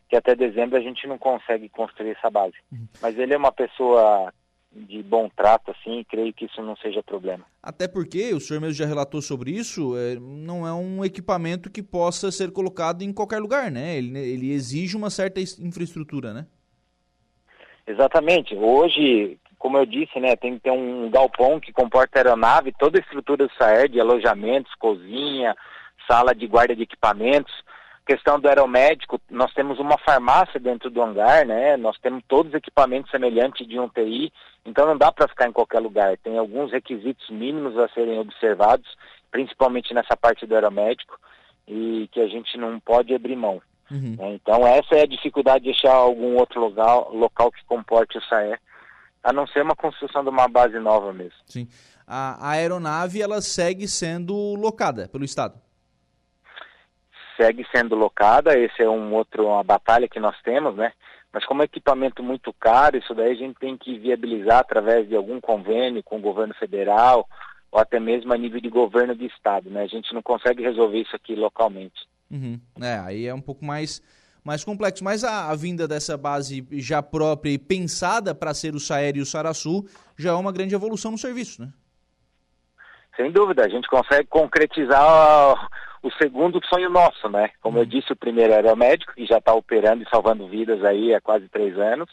[0.08, 2.56] que até dezembro a gente não consegue construir essa base.
[2.72, 2.86] Uhum.
[3.00, 4.32] Mas ele é uma pessoa
[4.88, 7.44] de bom trato, assim, creio que isso não seja problema.
[7.62, 11.82] Até porque, o senhor mesmo já relatou sobre isso, é, não é um equipamento que
[11.82, 13.96] possa ser colocado em qualquer lugar, né?
[13.96, 16.46] Ele, ele exige uma certa infraestrutura, né?
[17.86, 18.54] Exatamente.
[18.54, 23.00] Hoje, como eu disse, né, tem que ter um galpão que comporta aeronave, toda a
[23.00, 25.56] estrutura do SAER, de alojamentos, cozinha,
[26.08, 27.52] sala de guarda de equipamentos,
[28.06, 31.76] questão do aeromédico, nós temos uma farmácia dentro do hangar, né?
[31.76, 34.32] Nós temos todos os equipamentos semelhantes de um TI,
[34.64, 36.16] então não dá para ficar em qualquer lugar.
[36.18, 38.86] Tem alguns requisitos mínimos a serem observados,
[39.30, 41.18] principalmente nessa parte do aeromédico,
[41.66, 43.60] e que a gente não pode abrir mão.
[43.90, 44.14] Uhum.
[44.16, 44.34] Né?
[44.34, 48.56] Então essa é a dificuldade de achar algum outro local, local que comporte o SAE,
[49.22, 51.38] a não ser uma construção de uma base nova mesmo.
[51.44, 51.66] Sim.
[52.06, 55.65] A, a aeronave ela segue sendo locada pelo Estado?
[57.36, 60.92] Segue sendo locada, esse é um outro, uma batalha que nós temos, né?
[61.32, 65.14] Mas como é equipamento muito caro, isso daí a gente tem que viabilizar através de
[65.14, 67.28] algum convênio com o governo federal
[67.70, 69.82] ou até mesmo a nível de governo de estado, né?
[69.82, 72.06] A gente não consegue resolver isso aqui localmente.
[72.30, 72.58] Uhum.
[72.80, 74.02] É, aí é um pouco mais,
[74.42, 75.04] mais complexo.
[75.04, 79.20] Mas a, a vinda dessa base já própria e pensada para ser o Saer e
[79.20, 79.84] o Saraçu
[80.16, 81.72] já é uma grande evolução no serviço, né?
[83.16, 85.68] Sem dúvida, a gente consegue concretizar
[86.06, 87.50] o segundo sonho nosso, né?
[87.60, 87.88] Como eu uhum.
[87.88, 91.20] disse, o primeiro era o médico, que já está operando e salvando vidas aí há
[91.20, 92.08] quase três anos.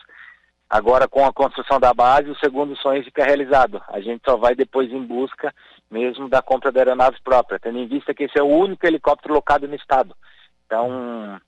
[0.68, 3.80] Agora, com a construção da base, o segundo sonho fica realizado.
[3.88, 5.54] A gente só vai depois em busca
[5.92, 9.36] mesmo da compra da aeronave própria, tendo em vista que esse é o único helicóptero
[9.36, 10.16] locado no estado.
[10.66, 11.40] Então,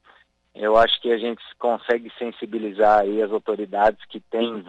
[0.53, 4.63] eu acho que a gente consegue sensibilizar aí as autoridades que têm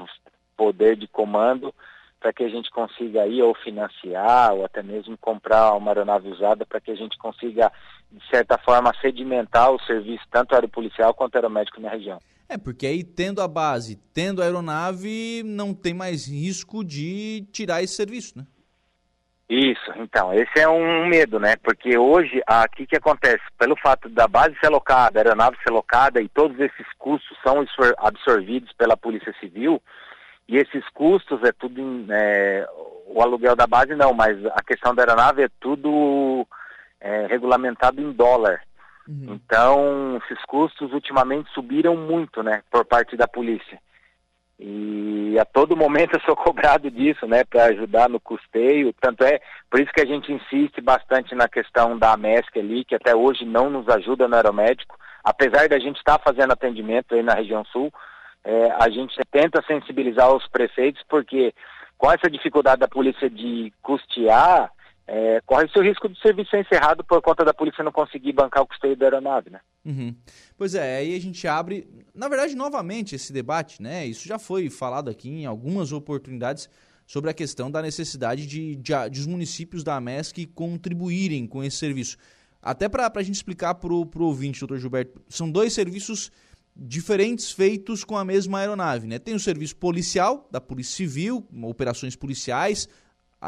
[0.56, 1.74] poder de comando
[2.20, 6.64] para que a gente consiga aí ou financiar ou até mesmo comprar uma aeronave usada
[6.64, 7.70] para que a gente consiga,
[8.10, 12.18] de certa forma, sedimentar o serviço tanto aeropolicial quanto aeromédico na região.
[12.48, 17.82] É, porque aí tendo a base, tendo a aeronave, não tem mais risco de tirar
[17.82, 18.46] esse serviço, né?
[19.48, 21.54] Isso, então, esse é um medo, né?
[21.56, 23.42] Porque hoje, aqui que acontece?
[23.56, 27.64] Pelo fato da base ser locada, a aeronave ser locada e todos esses custos são
[27.98, 29.80] absorvidos pela Polícia Civil,
[30.48, 32.66] e esses custos é tudo em, é,
[33.06, 36.46] o aluguel da base não, mas a questão da aeronave é tudo
[37.00, 38.60] é, regulamentado em dólar.
[39.08, 39.34] Uhum.
[39.34, 43.78] Então, esses custos ultimamente subiram muito, né, por parte da polícia.
[44.58, 48.94] E a todo momento eu sou cobrado disso, né, para ajudar no custeio.
[49.00, 52.94] Tanto é, por isso que a gente insiste bastante na questão da MESC ali, que
[52.94, 57.22] até hoje não nos ajuda no aeromédico, apesar da gente estar tá fazendo atendimento aí
[57.22, 57.92] na região sul,
[58.46, 61.52] é, a gente tenta sensibilizar os prefeitos, porque
[61.98, 64.70] com essa dificuldade da polícia de custear,
[65.04, 68.62] é, corre-se o risco do serviço ser encerrado por conta da polícia não conseguir bancar
[68.62, 69.60] o custeio da aeronave, né?
[69.84, 70.14] Uhum.
[70.56, 74.06] Pois é, aí a gente abre, na verdade, novamente esse debate, né?
[74.06, 76.70] Isso já foi falado aqui em algumas oportunidades
[77.04, 81.78] sobre a questão da necessidade de, de, de os municípios da AMESC contribuírem com esse
[81.78, 82.16] serviço.
[82.62, 86.30] Até para a gente explicar para o ouvinte, doutor Gilberto, são dois serviços
[86.76, 89.06] diferentes feitos com a mesma aeronave.
[89.06, 89.18] Né?
[89.18, 92.88] Tem o serviço policial, da Polícia Civil, operações policiais,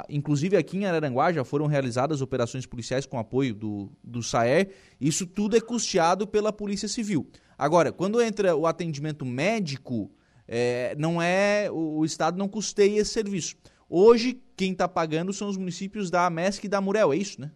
[0.08, 5.26] inclusive aqui em Araranguá já foram realizadas operações policiais com apoio do, do SAER, isso
[5.26, 7.28] tudo é custeado pela Polícia Civil.
[7.56, 10.10] Agora, quando entra o atendimento médico,
[10.46, 13.56] é, não é o, o, Estado não custeia esse serviço.
[13.88, 17.50] Hoje, quem está pagando são os municípios da MESC e da Murel, é isso, né?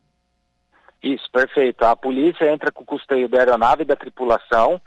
[1.03, 1.83] Isso, perfeito.
[1.85, 4.81] A polícia entra com o custeio da aeronave e da tripulação,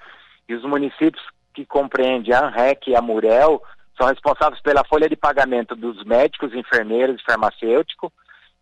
[0.47, 1.23] e os municípios
[1.53, 3.61] que compreendem a ANREC e a Murel
[3.97, 8.11] são responsáveis pela folha de pagamento dos médicos, enfermeiros e farmacêuticos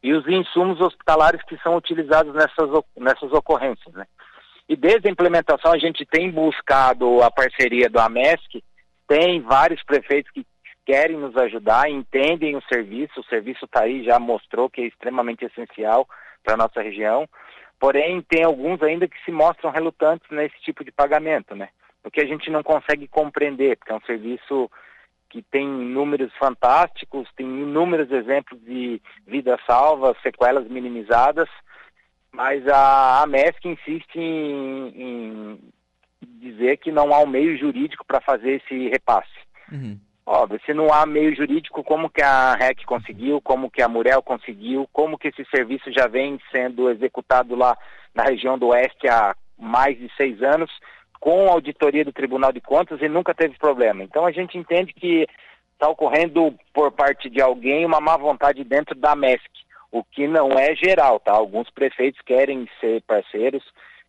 [0.01, 3.93] e os insumos hospitalares que são utilizados nessas, nessas ocorrências.
[3.95, 4.05] Né?
[4.67, 8.63] E desde a implementação a gente tem buscado a parceria do AMESC,
[9.07, 10.45] tem vários prefeitos que
[10.86, 15.45] querem nos ajudar, entendem o serviço, o serviço está aí, já mostrou que é extremamente
[15.45, 16.07] essencial
[16.43, 17.27] para a nossa região,
[17.84, 21.67] Porém, tem alguns ainda que se mostram relutantes nesse tipo de pagamento, né?
[22.01, 24.71] O que a gente não consegue compreender, porque é um serviço
[25.29, 31.49] que tem números fantásticos, tem inúmeros exemplos de vidas salvas, sequelas minimizadas,
[32.31, 35.59] mas a, a MESC insiste em, em
[36.21, 39.38] dizer que não há um meio jurídico para fazer esse repasse.
[39.69, 39.99] Uhum.
[40.26, 44.21] Óbvio, se não há meio jurídico, como que a REC conseguiu, como que a Murel
[44.21, 47.78] conseguiu, como que esse serviço já vem sendo executado lá
[48.15, 50.71] na região do Oeste há mais de seis anos,
[51.19, 54.03] com auditoria do Tribunal de Contas e nunca teve problema.
[54.03, 55.28] Então a gente entende que
[55.74, 59.49] está ocorrendo por parte de alguém uma má vontade dentro da MESC,
[59.91, 61.34] o que não é geral, tá?
[61.34, 63.63] Alguns prefeitos querem ser parceiros,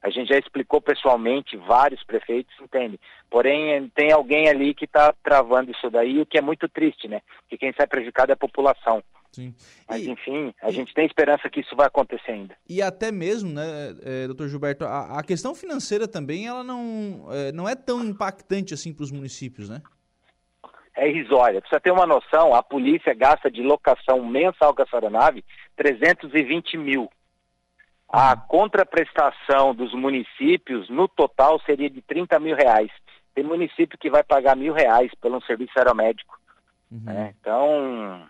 [0.04, 3.00] a gente já explicou pessoalmente, vários prefeitos entendem.
[3.30, 7.22] Porém, tem alguém ali que está travando isso daí, o que é muito triste, né?
[7.48, 9.02] Que quem sai prejudicado é a população.
[9.32, 9.54] Sim.
[9.88, 12.54] Mas, e, enfim, a e, gente tem esperança que isso vai acontecer ainda.
[12.68, 17.50] E até mesmo, né, é, doutor Gilberto, a, a, questão financeira também, ela não é,
[17.50, 19.80] não é tão impactante assim para os municípios, né?
[20.94, 21.62] É irrisória.
[21.66, 25.42] Você ter uma noção, a polícia gasta de locação mensal com essa aeronave
[25.76, 27.10] 320 mil.
[28.08, 32.90] A contraprestação dos municípios, no total, seria de 30 mil reais.
[33.34, 36.38] Tem município que vai pagar mil reais pelo um serviço aeromédico.
[36.90, 37.00] Uhum.
[37.04, 37.34] Né?
[37.40, 38.28] Então,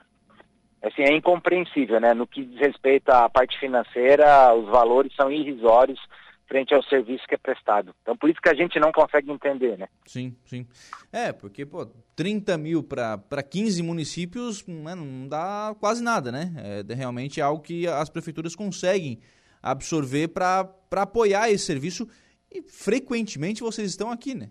[0.83, 2.15] assim, é incompreensível, né?
[2.15, 6.01] No que diz respeito à parte financeira, os valores são irrisórios
[6.47, 7.95] frente ao serviço que é prestado.
[8.03, 9.89] Então, por isso que a gente não consegue entender, né?
[10.07, 10.67] Sim, sim.
[11.13, 16.53] É, porque, pô, 30 mil para 15 municípios né, não dá quase nada, né?
[16.89, 19.19] É realmente algo que as prefeituras conseguem
[19.65, 22.07] absorver para apoiar esse serviço
[22.53, 24.51] e frequentemente vocês estão aqui, né?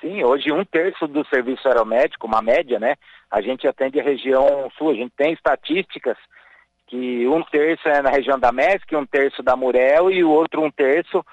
[0.00, 2.94] Sim, hoje um terço do serviço aeromédico, uma média, né?
[3.30, 6.16] A gente atende a região sul, a gente tem estatísticas
[6.86, 10.62] que um terço é na região da MESC, um terço da Murel e o outro
[10.62, 11.24] um terço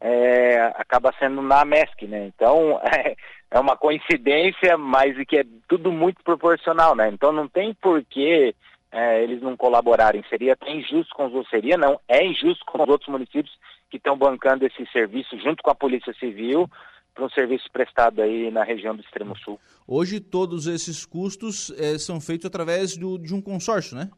[0.00, 2.26] é, acaba sendo na MESC, né?
[2.26, 3.16] Então é,
[3.50, 7.08] é uma coincidência, mas que é tudo muito proporcional, né?
[7.08, 8.54] Então não tem porquê
[8.90, 10.24] é, eles não colaborarem.
[10.28, 11.50] Seria até injusto com os outros.
[11.50, 13.56] Seria, não, é injusto com os outros municípios
[13.90, 16.68] que estão bancando esse serviço junto com a Polícia Civil
[17.14, 19.58] para um serviço prestado aí na região do Extremo Sul.
[19.86, 24.10] Hoje todos esses custos é, são feitos através do, de um consórcio, né?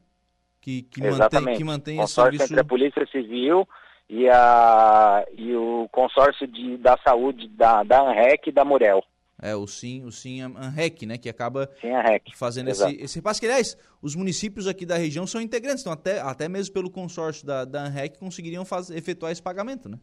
[0.60, 2.52] Que, que mantém, que mantém consórcio esse serviço...
[2.54, 3.68] entre a Polícia Civil
[4.08, 9.04] e, a, e o consórcio de, da saúde da, da ANREC e da Murel.
[9.40, 11.16] É, o Sim, o Sim ANREC, né?
[11.16, 11.88] Que acaba Sim,
[12.34, 13.40] fazendo esse, esse repasse.
[13.40, 17.46] Que, aliás, os municípios aqui da região são integrantes, então até, até mesmo pelo consórcio
[17.46, 19.98] da, da ANREC conseguiriam fazer, efetuar esse pagamento, né?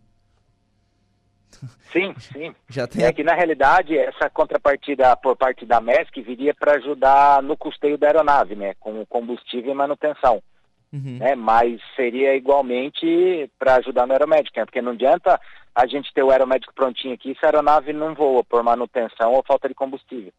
[1.92, 2.54] Sim, sim.
[2.70, 3.06] Já tem...
[3.06, 7.98] É que na realidade essa contrapartida por parte da MESC viria para ajudar no custeio
[7.98, 8.74] da aeronave, né?
[8.80, 10.44] Com combustível e manutenção.
[10.92, 11.18] Uhum.
[11.20, 11.36] Né?
[11.36, 14.66] Mas seria igualmente para ajudar no aeromédico, né?
[14.66, 15.40] porque não adianta
[15.76, 19.44] a gente ter o aeromédico prontinho aqui se a aeronave não voa por manutenção ou
[19.44, 20.32] falta de combustível.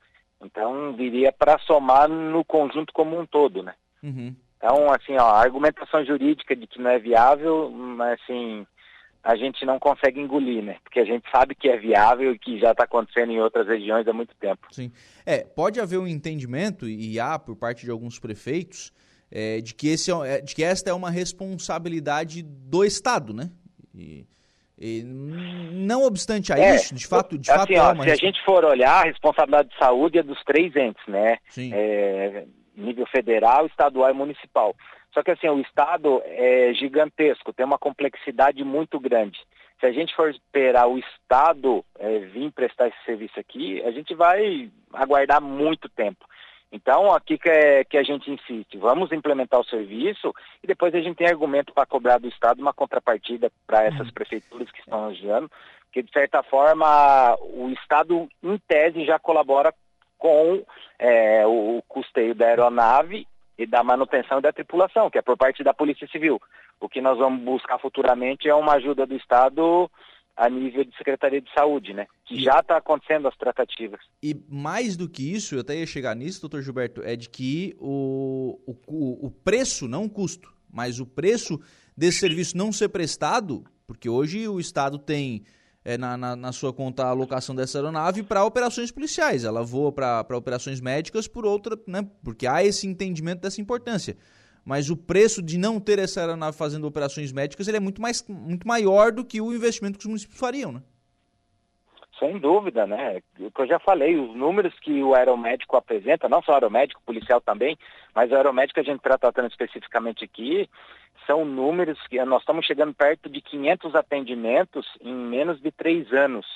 [0.42, 3.74] Então, viria para somar no conjunto como um todo, né?
[4.02, 4.34] Uhum.
[4.56, 8.66] Então, assim, ó, a argumentação jurídica de que não é viável, mas assim,
[9.22, 10.76] a gente não consegue engolir, né?
[10.82, 14.06] Porque a gente sabe que é viável e que já está acontecendo em outras regiões
[14.08, 14.66] há muito tempo.
[14.70, 14.90] Sim.
[15.24, 18.92] É, pode haver um entendimento, e há por parte de alguns prefeitos,
[19.30, 23.50] é, de, que esse é, de que esta é uma responsabilidade do Estado, né?
[23.94, 24.24] E
[24.78, 28.04] e, não obstante a é, isso, de fato, de assim, fato ó, é uma...
[28.04, 31.38] Se a gente for olhar, a responsabilidade de saúde é dos três entes, né?
[31.48, 31.70] Sim.
[31.72, 32.44] É,
[32.76, 34.74] nível federal, estadual e municipal.
[35.14, 39.38] Só que assim, o Estado é gigantesco, tem uma complexidade muito grande.
[39.80, 44.14] Se a gente for esperar o Estado é, vir prestar esse serviço aqui, a gente
[44.14, 46.24] vai aguardar muito tempo.
[46.72, 51.00] Então, aqui que, é, que a gente insiste, vamos implementar o serviço e depois a
[51.00, 54.12] gente tem argumento para cobrar do Estado uma contrapartida para essas uhum.
[54.12, 55.50] prefeituras que estão ajudando,
[55.92, 59.72] que de certa forma o Estado, em tese, já colabora
[60.18, 60.64] com
[60.98, 65.72] é, o custeio da aeronave e da manutenção da tripulação, que é por parte da
[65.72, 66.40] Polícia Civil.
[66.80, 69.90] O que nós vamos buscar futuramente é uma ajuda do Estado
[70.36, 72.06] a nível de Secretaria de Saúde, né?
[72.26, 74.00] Que e, já está acontecendo as tratativas.
[74.22, 77.74] E mais do que isso, eu até ia chegar nisso, doutor Gilberto, é de que
[77.80, 81.58] o, o, o preço, não o custo, mas o preço
[81.96, 85.42] desse serviço não ser prestado, porque hoje o Estado tem
[85.82, 89.44] é, na, na, na, sua conta a alocação dessa aeronave para operações policiais.
[89.44, 92.06] Ela voa para operações médicas por outra, né?
[92.22, 94.16] Porque há esse entendimento dessa importância
[94.66, 98.26] mas o preço de não ter essa aeronave fazendo operações médicas ele é muito, mais,
[98.28, 100.82] muito maior do que o investimento que os municípios fariam, né?
[102.18, 103.22] Sem dúvida, né?
[103.38, 107.00] O que eu já falei, os números que o aeromédico apresenta, não só o aeromédico,
[107.00, 107.78] o policial também,
[108.14, 110.68] mas o aeromédico a gente está tratando especificamente aqui,
[111.26, 116.46] são números que nós estamos chegando perto de 500 atendimentos em menos de três anos.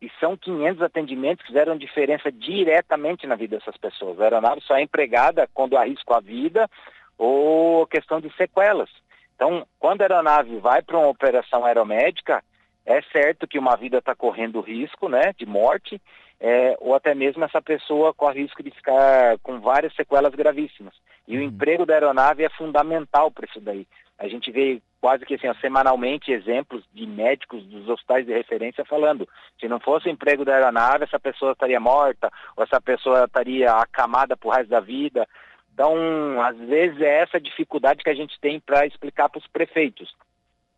[0.00, 4.20] E são 500 atendimentos que fizeram diferença diretamente na vida dessas pessoas.
[4.20, 6.68] A aeronave só é empregada quando há risco à vida
[7.24, 8.90] ou questão de sequelas.
[9.36, 12.42] Então, quando a aeronave vai para uma operação aeromédica,
[12.84, 16.02] é certo que uma vida está correndo risco né, de morte,
[16.40, 20.94] é, ou até mesmo essa pessoa corre risco de ficar com várias sequelas gravíssimas.
[21.28, 21.44] E uhum.
[21.44, 23.86] o emprego da aeronave é fundamental para isso daí.
[24.18, 28.84] A gente vê quase que assim, ó, semanalmente exemplos de médicos dos hospitais de referência
[28.84, 29.28] falando,
[29.60, 33.72] se não fosse o emprego da aeronave, essa pessoa estaria morta, ou essa pessoa estaria
[33.72, 35.26] acamada por resto da vida.
[35.72, 40.14] Então, às vezes é essa dificuldade que a gente tem para explicar para os prefeitos.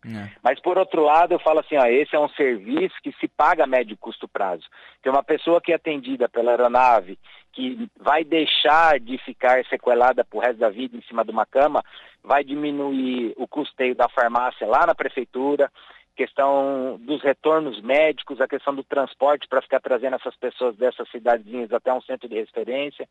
[0.07, 0.31] É.
[0.43, 3.65] Mas por outro lado, eu falo assim, ó, esse é um serviço que se paga
[3.65, 4.65] a médio e custo prazo.
[5.03, 7.19] Tem uma pessoa que é atendida pela aeronave,
[7.53, 11.83] que vai deixar de ficar sequelada por resto da vida em cima de uma cama,
[12.23, 15.71] vai diminuir o custeio da farmácia lá na prefeitura,
[16.15, 21.73] questão dos retornos médicos, a questão do transporte para ficar trazendo essas pessoas dessas cidadezinhas
[21.73, 23.09] até um centro de referência.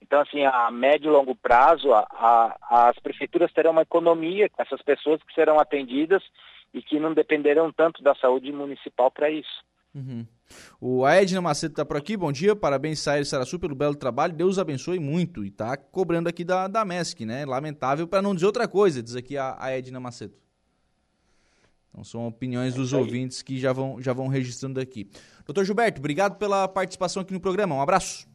[0.00, 4.62] Então, assim, a médio e longo prazo, a, a, as prefeituras terão uma economia com
[4.62, 6.22] essas pessoas que serão atendidas
[6.72, 9.64] e que não dependerão tanto da saúde municipal para isso.
[9.94, 10.26] Uhum.
[10.80, 14.58] O Aedna Macedo está por aqui, bom dia, parabéns Sair Saraçu pelo belo trabalho, Deus
[14.58, 18.68] abençoe muito, e está cobrando aqui da, da MESC, né, lamentável para não dizer outra
[18.68, 20.45] coisa, diz aqui a, a Edna Macedo.
[21.96, 25.08] Então são opiniões dos ouvintes que já vão, já vão registrando aqui.
[25.46, 27.74] Doutor Gilberto, obrigado pela participação aqui no programa.
[27.74, 28.28] Um abraço.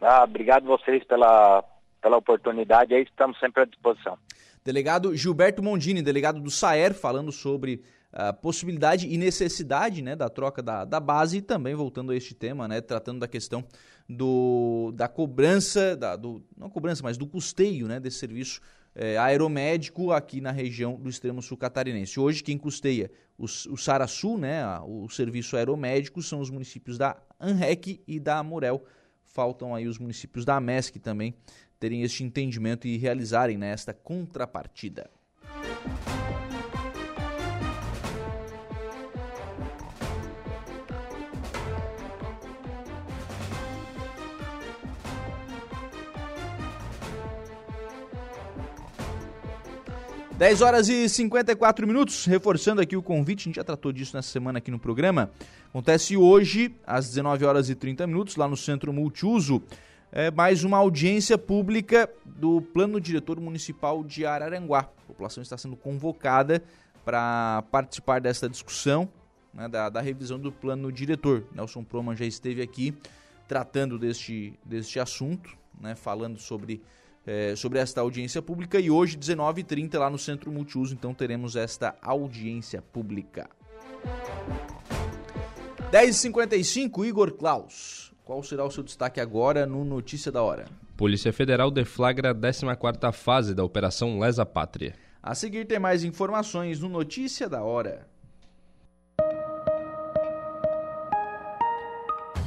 [0.00, 1.64] Ah, obrigado vocês pela,
[2.00, 2.94] pela oportunidade.
[2.94, 4.16] Aí estamos sempre à disposição.
[4.64, 7.82] Delegado Gilberto Mondini, delegado do SAER, falando sobre
[8.12, 12.32] a possibilidade e necessidade né, da troca da, da base e também voltando a este
[12.32, 13.64] tema, né, tratando da questão
[14.08, 18.60] do, da cobrança, da, do, não cobrança, mas do custeio né, desse serviço
[18.94, 22.18] é, aeromédico aqui na região do extremo sul catarinense.
[22.20, 28.20] Hoje quem custeia o, o né, o serviço aeromédico, são os municípios da ANREC e
[28.20, 28.84] da Amurel.
[29.24, 31.34] Faltam aí os municípios da MESC também
[31.78, 35.10] terem este entendimento e realizarem né, esta contrapartida.
[50.36, 54.30] 10 horas e 54 minutos, reforçando aqui o convite, a gente já tratou disso nessa
[54.30, 55.30] semana aqui no programa.
[55.68, 59.62] Acontece hoje, às 19 horas e 30 minutos, lá no Centro Multiuso,
[60.10, 64.80] é, mais uma audiência pública do Plano Diretor Municipal de Araranguá.
[64.80, 66.60] A população está sendo convocada
[67.04, 69.08] para participar dessa discussão,
[69.52, 71.44] né, da, da, revisão do plano diretor.
[71.54, 72.92] Nelson Proman já esteve aqui
[73.46, 76.82] tratando deste, deste assunto, né, falando sobre
[77.26, 81.96] é, sobre esta audiência pública e hoje, 19h30, lá no Centro Multiuso, então teremos esta
[82.02, 83.48] audiência pública.
[85.90, 88.12] 10h55, Igor Klaus.
[88.24, 90.64] Qual será o seu destaque agora no Notícia da Hora?
[90.96, 94.94] Polícia Federal deflagra a 14ª fase da Operação Lesa Pátria.
[95.22, 98.06] A seguir tem mais informações no Notícia da Hora.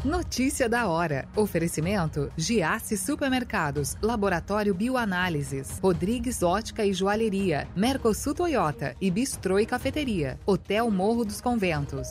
[0.07, 1.27] Notícia da hora.
[1.35, 10.39] Oferecimento: Giasse Supermercados, Laboratório Bioanálises, Rodrigues Ótica e Joalheria, Mercosul Toyota e Bistrô e Cafeteria,
[10.45, 12.07] Hotel Morro dos Conventos.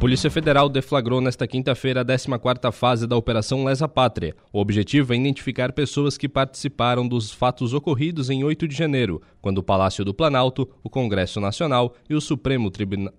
[0.00, 4.34] Polícia Federal deflagrou nesta quinta-feira a 14ª fase da Operação Lesa Pátria.
[4.50, 9.58] O objetivo é identificar pessoas que participaram dos fatos ocorridos em 8 de janeiro, quando
[9.58, 12.70] o Palácio do Planalto, o Congresso Nacional e o Supremo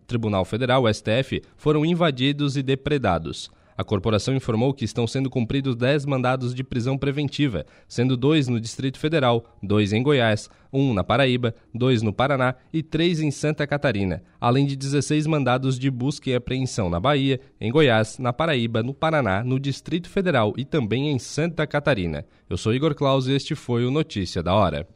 [0.08, 3.52] Tribunal Federal, STF, foram invadidos e depredados.
[3.82, 8.60] A corporação informou que estão sendo cumpridos 10 mandados de prisão preventiva, sendo dois no
[8.60, 13.66] Distrito Federal, dois em Goiás, um na Paraíba, dois no Paraná e três em Santa
[13.66, 18.84] Catarina, além de 16 mandados de busca e apreensão na Bahia, em Goiás, na Paraíba,
[18.84, 22.24] no Paraná, no Distrito Federal e também em Santa Catarina.
[22.48, 24.88] Eu sou Igor Claus e este foi o Notícia da Hora.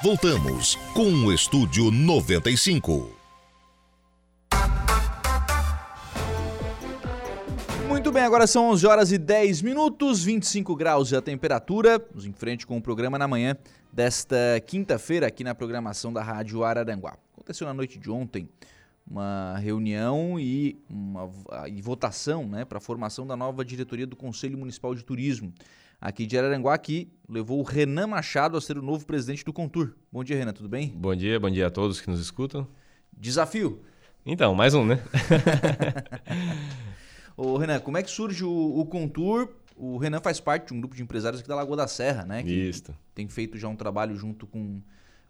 [0.00, 3.15] Voltamos com o Estúdio 95.
[8.16, 11.98] Bem, agora são 11 horas e 10 minutos, 25 graus a temperatura.
[11.98, 13.54] Vamos em frente com o programa na manhã
[13.92, 14.36] desta
[14.66, 17.18] quinta-feira aqui na programação da Rádio Araranguá.
[17.34, 18.48] Aconteceu na noite de ontem
[19.06, 21.28] uma reunião e uma
[21.68, 25.52] e votação né, para a formação da nova diretoria do Conselho Municipal de Turismo
[26.00, 29.94] aqui de Araranguá, que levou o Renan Machado a ser o novo presidente do Contur.
[30.10, 30.88] Bom dia, Renan, tudo bem?
[30.88, 32.66] Bom dia, bom dia a todos que nos escutam.
[33.12, 33.82] Desafio.
[34.24, 35.02] Então, mais um, né?
[37.36, 39.48] Ô, Renan, como é que surge o, o Contour?
[39.76, 42.42] O Renan faz parte de um grupo de empresários aqui da Lagoa da Serra, né?
[42.42, 42.94] Que Isso.
[43.14, 44.80] Tem feito já um trabalho junto com,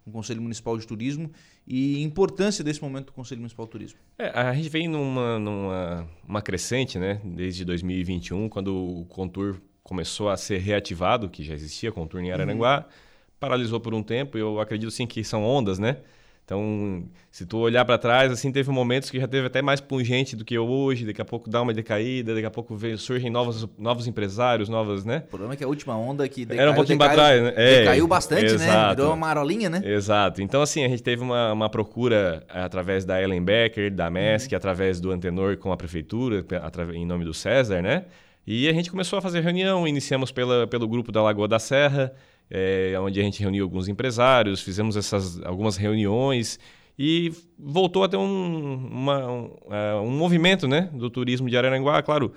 [0.07, 1.31] o Conselho Municipal de Turismo
[1.67, 3.99] e importância desse momento do Conselho Municipal de Turismo.
[4.17, 7.21] É, a gente vem numa, numa uma crescente, né?
[7.25, 12.79] Desde 2021, quando o Contour começou a ser reativado, que já existia Contour em Araranguá,
[12.79, 12.93] uhum.
[13.41, 14.39] paralisou por um tempo.
[14.39, 15.99] Eu acredito sim que são ondas, né?
[16.47, 20.37] Então, se tu olhar para trás, assim, teve momentos que já teve até mais pungente
[20.37, 23.69] do que hoje, daqui a pouco dá uma decaída, daqui a pouco vem, surgem novos,
[23.77, 25.25] novos empresários, novas, né?
[25.27, 27.53] O problema é que a última onda que decaiu, Era um pouquinho para trás, né?
[27.57, 28.53] É, decaiu bastante, né?
[28.53, 28.71] exato.
[28.71, 28.95] né?
[28.95, 29.83] Virou uma marolinha, né?
[29.85, 30.41] Exato.
[30.41, 34.57] Então, assim, a gente teve uma, uma procura através da Ellen Becker, da MESC, uhum.
[34.57, 36.47] através do Antenor com a prefeitura,
[36.95, 38.05] em nome do César, né?
[38.47, 42.13] E a gente começou a fazer reunião, iniciamos pela, pelo grupo da Lagoa da Serra,
[42.51, 46.59] é, onde a gente reuniu alguns empresários, fizemos essas algumas reuniões
[46.99, 52.03] e voltou a ter um, uma, um, uh, um movimento né, do turismo de Araranguá.
[52.03, 52.33] Claro,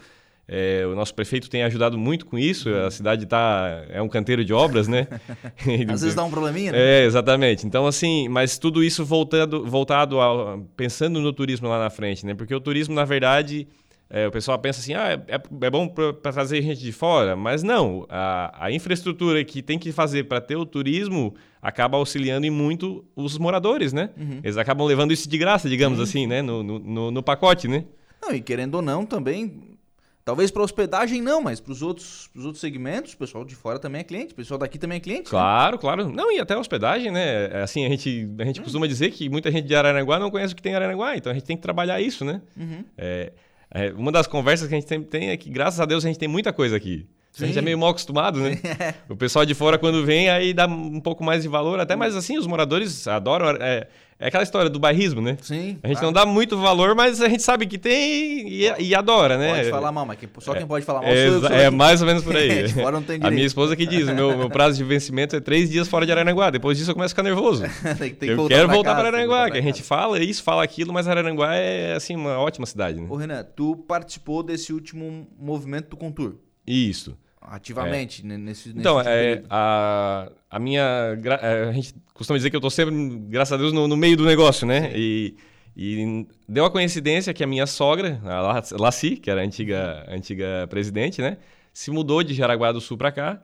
[0.52, 2.74] é, o nosso prefeito tem ajudado muito com isso.
[2.74, 5.08] A cidade tá, é um canteiro de obras, né?
[5.88, 6.80] Às vezes dá um probleminha, né?
[6.80, 7.68] É, exatamente.
[7.68, 12.34] Então, assim, mas tudo isso voltado, voltado a, pensando no turismo lá na frente, né?
[12.34, 13.68] Porque o turismo, na verdade,
[14.10, 17.62] é, o pessoal pensa assim, ah, é, é bom para trazer gente de fora, mas
[17.62, 18.08] não.
[18.10, 23.06] A, a infraestrutura que tem que fazer para ter o turismo acaba auxiliando em muito
[23.16, 24.10] os moradores, né?
[24.18, 24.40] Uhum.
[24.44, 26.04] Eles acabam levando isso de graça, digamos uhum.
[26.04, 26.42] assim, né?
[26.42, 27.86] No, no, no, pacote, né?
[28.20, 29.78] Não, e querendo ou não, também.
[30.26, 34.02] Talvez para hospedagem não, mas para os outros, outros segmentos, o pessoal de fora também
[34.02, 35.30] é cliente, o pessoal daqui também é cliente.
[35.30, 35.82] Claro, né?
[35.82, 36.12] claro.
[36.12, 37.46] Não, e até a hospedagem, né?
[37.52, 38.64] É assim, a gente, a gente uhum.
[38.64, 41.32] costuma dizer que muita gente de Araranguá não conhece o que tem em Araranguá, então
[41.32, 42.42] a gente tem que trabalhar isso, né?
[42.58, 42.84] Uhum.
[42.98, 43.34] É,
[43.72, 46.08] é, uma das conversas que a gente sempre tem é que, graças a Deus, a
[46.08, 47.06] gente tem muita coisa aqui.
[47.32, 47.44] Sim.
[47.44, 48.60] A gente é meio mal acostumado, né?
[49.08, 51.80] o pessoal de fora, quando vem, aí dá um pouco mais de valor.
[51.80, 53.50] Até mais assim, os moradores adoram.
[53.62, 53.88] É,
[54.20, 55.38] é aquela história do bairrismo, né?
[55.42, 55.78] Sim.
[55.82, 59.38] A gente não dá muito valor, mas a gente sabe que tem e, e adora,
[59.38, 59.56] né?
[59.56, 61.56] Pode falar mal, mas só quem pode falar mal é, sou eu.
[61.56, 62.68] É mais ou menos por aí.
[62.70, 63.26] fora não tem direito.
[63.26, 66.12] A minha esposa que diz, meu, meu prazo de vencimento é três dias fora de
[66.12, 66.50] Araranguá.
[66.50, 67.64] Depois disso eu começo a ficar nervoso.
[67.98, 71.08] tem, tem eu quero voltar para Araranguá, que a gente fala isso, fala aquilo, mas
[71.08, 73.08] Araranguá é, assim, uma ótima cidade, né?
[73.10, 76.36] Ô, Renan, tu participou desse último movimento do Contour.
[76.68, 77.18] Isso
[77.50, 78.38] ativamente é.
[78.38, 81.18] nesse, nesse Então, é, a, a minha.
[81.42, 82.96] É, a gente costuma dizer que eu estou sempre,
[83.28, 84.92] graças a Deus, no, no meio do negócio, né?
[84.96, 85.36] E,
[85.76, 90.14] e, deu a coincidência que a minha sogra, a Laci, que era a antiga, a
[90.14, 91.38] antiga presidente, né?
[91.74, 93.42] Se mudou de Jaraguá do Sul para cá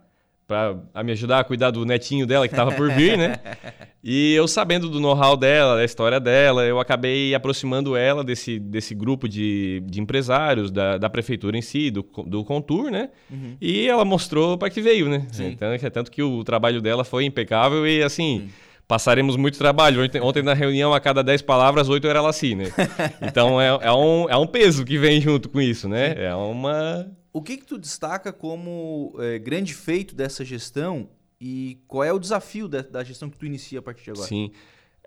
[0.48, 3.36] para me ajudar a cuidar do netinho dela que estava por vir, né?
[4.08, 8.94] E eu sabendo do know-how dela, da história dela, eu acabei aproximando ela desse, desse
[8.94, 13.10] grupo de, de empresários, da, da prefeitura em si, do, do Contour, né?
[13.32, 13.58] Uhum.
[13.60, 15.26] E ela mostrou para que veio, né?
[15.40, 18.42] Então, é tanto que o trabalho dela foi impecável e assim.
[18.42, 18.50] Sim.
[18.88, 20.04] Passaremos muito trabalho.
[20.04, 22.66] Ontem, ontem, na reunião, a cada 10 palavras, 8 era ela assim, né?
[23.20, 26.14] Então é, é, um, é um peso que vem junto com isso, né?
[26.14, 26.22] Sim.
[26.22, 31.10] É uma o que, que tu destaca como é, grande feito dessa gestão
[31.40, 34.26] e qual é o desafio da, da, gestão que tu inicia a partir de agora?
[34.26, 34.52] Sim.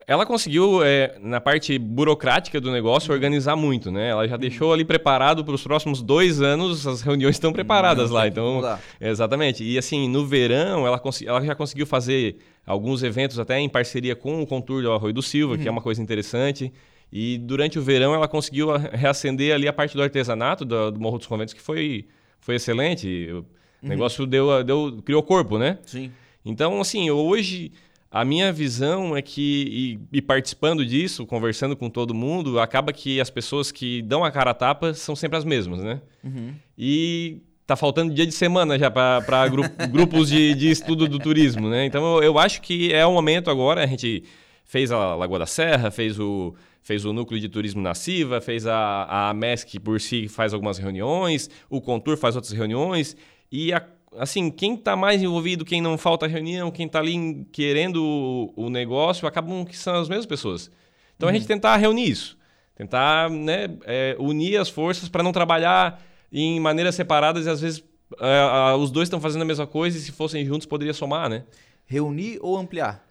[0.07, 4.11] Ela conseguiu, é, na parte burocrática do negócio, organizar muito, né?
[4.11, 4.41] Ela já uhum.
[4.41, 8.29] deixou ali preparado para os próximos dois anos, as reuniões estão preparadas lá.
[8.29, 8.61] Então,
[9.01, 9.65] exatamente.
[9.65, 14.43] E assim, no verão, ela, ela já conseguiu fazer alguns eventos até em parceria com
[14.43, 15.63] o Contour do Arroio do Silva, uhum.
[15.63, 16.71] que é uma coisa interessante.
[17.11, 21.17] E durante o verão ela conseguiu reacender ali a parte do artesanato do, do Morro
[21.17, 22.07] dos Conventos, que foi
[22.49, 23.29] foi excelente.
[23.31, 23.45] O uhum.
[23.83, 25.77] negócio deu, deu, criou corpo, né?
[25.85, 26.11] Sim.
[26.43, 27.73] Então, assim, hoje
[28.11, 33.21] a minha visão é que, e, e, participando disso, conversando com todo mundo, acaba que
[33.21, 36.01] as pessoas que dão a cara a tapa são sempre as mesmas, né?
[36.25, 36.55] Uhum.
[36.79, 41.69] E tá faltando dia de semana já para grup, grupos de, de estudo do turismo,
[41.69, 41.85] né?
[41.85, 44.25] Então eu, eu acho que é o momento agora, a gente
[44.65, 48.67] fez a Lagoa da Serra, fez o, fez o núcleo de turismo na Siva, fez
[48.67, 53.17] a, a MESC por si faz algumas reuniões, o Contour faz outras reuniões,
[53.51, 53.85] e a,
[54.17, 58.71] assim, quem está mais envolvido, quem não falta reunião, quem está ali querendo o, o,
[58.71, 60.71] negócio, acabam que são as mesmas pessoas.
[61.17, 61.35] Então uhum.
[61.35, 61.57] a gente uhum.
[61.57, 62.39] tentar reunir isso,
[62.75, 66.03] tentar né, é, unir as forças para não trabalhar
[66.33, 67.85] em maneiras separadas e às vezes
[68.21, 71.45] é, os dois estão fazendo a mesma coisa e se fossem juntos poderia somar, né?
[71.87, 73.08] Reunir ou ampliar?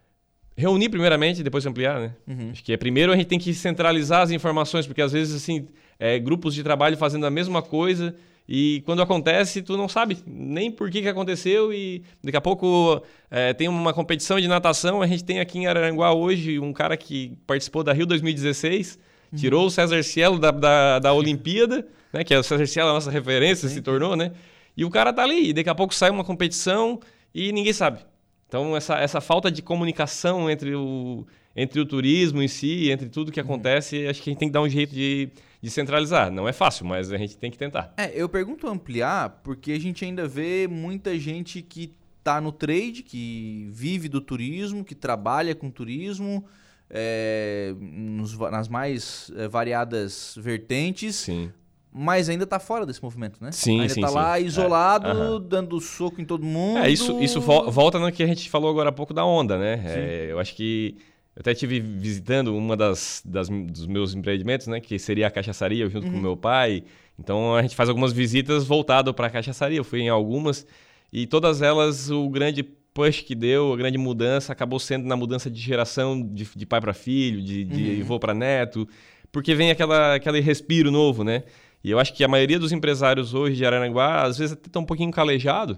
[0.58, 2.12] Reunir primeiramente, depois ampliar, né?
[2.28, 2.50] Uhum.
[2.52, 5.68] Acho que é, primeiro a gente tem que centralizar as informações, porque às vezes, assim,
[6.00, 8.16] é, grupos de trabalho fazendo a mesma coisa
[8.50, 13.04] e quando acontece, tu não sabe nem por que, que aconteceu e daqui a pouco
[13.30, 16.96] é, tem uma competição de natação, a gente tem aqui em Araranguá hoje um cara
[16.98, 18.98] que participou da Rio 2016,
[19.32, 19.38] uhum.
[19.38, 22.24] tirou o César Cielo da, da, da Olimpíada, né?
[22.24, 23.76] Que é o César Cielo, a nossa referência, Sim.
[23.76, 24.32] se tornou, né?
[24.76, 27.00] E o cara tá ali, e daqui a pouco sai uma competição
[27.36, 28.00] e ninguém sabe.
[28.48, 31.26] Então, essa, essa falta de comunicação entre o,
[31.56, 33.46] entre o turismo em si, entre tudo que uhum.
[33.46, 34.10] acontece, uhum.
[34.10, 35.30] acho que a gente tem que dar um jeito de,
[35.62, 36.32] de centralizar.
[36.32, 37.94] Não é fácil, mas a gente tem que tentar.
[37.98, 43.04] É, eu pergunto ampliar porque a gente ainda vê muita gente que está no trade,
[43.04, 46.46] que vive do turismo, que trabalha com turismo,
[46.90, 51.16] é, nos, nas mais é, variadas vertentes.
[51.16, 51.52] Sim.
[51.92, 53.52] Mas ainda está fora desse movimento, né?
[53.52, 54.14] Sim, ainda sim, tá sim.
[54.14, 56.80] lá isolado, É, dando soco em todo mundo.
[56.80, 59.58] É, isso, isso vol- volta no que a gente falou agora há pouco da onda,
[59.58, 59.82] né?
[59.86, 60.96] É, eu acho que
[61.36, 64.80] eu até estive visitando uma das, das- dos meus empreendimentos, né?
[64.80, 66.84] Que seria a cachaçaria, junto com o meu pai.
[67.18, 69.78] Então a gente faz algumas visitas voltado para a cachaçaria.
[69.80, 70.68] Eu fui em algumas
[71.12, 72.62] e todas elas o grande
[72.94, 76.82] push que deu, a grande mudança acabou sendo na mudança de geração de, de pai
[76.82, 78.88] para filho, de, de avô para neto,
[79.32, 81.44] porque vem aquela, aquele respiro novo, né?
[81.84, 84.80] E eu acho que a maioria dos empresários hoje de Araranguá, às vezes até tá
[84.80, 85.78] um pouquinho calejado,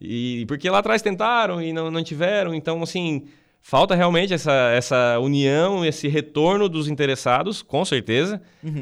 [0.00, 3.24] e porque lá atrás tentaram e não, não tiveram, então assim,
[3.60, 8.40] falta realmente essa, essa união, esse retorno dos interessados, com certeza,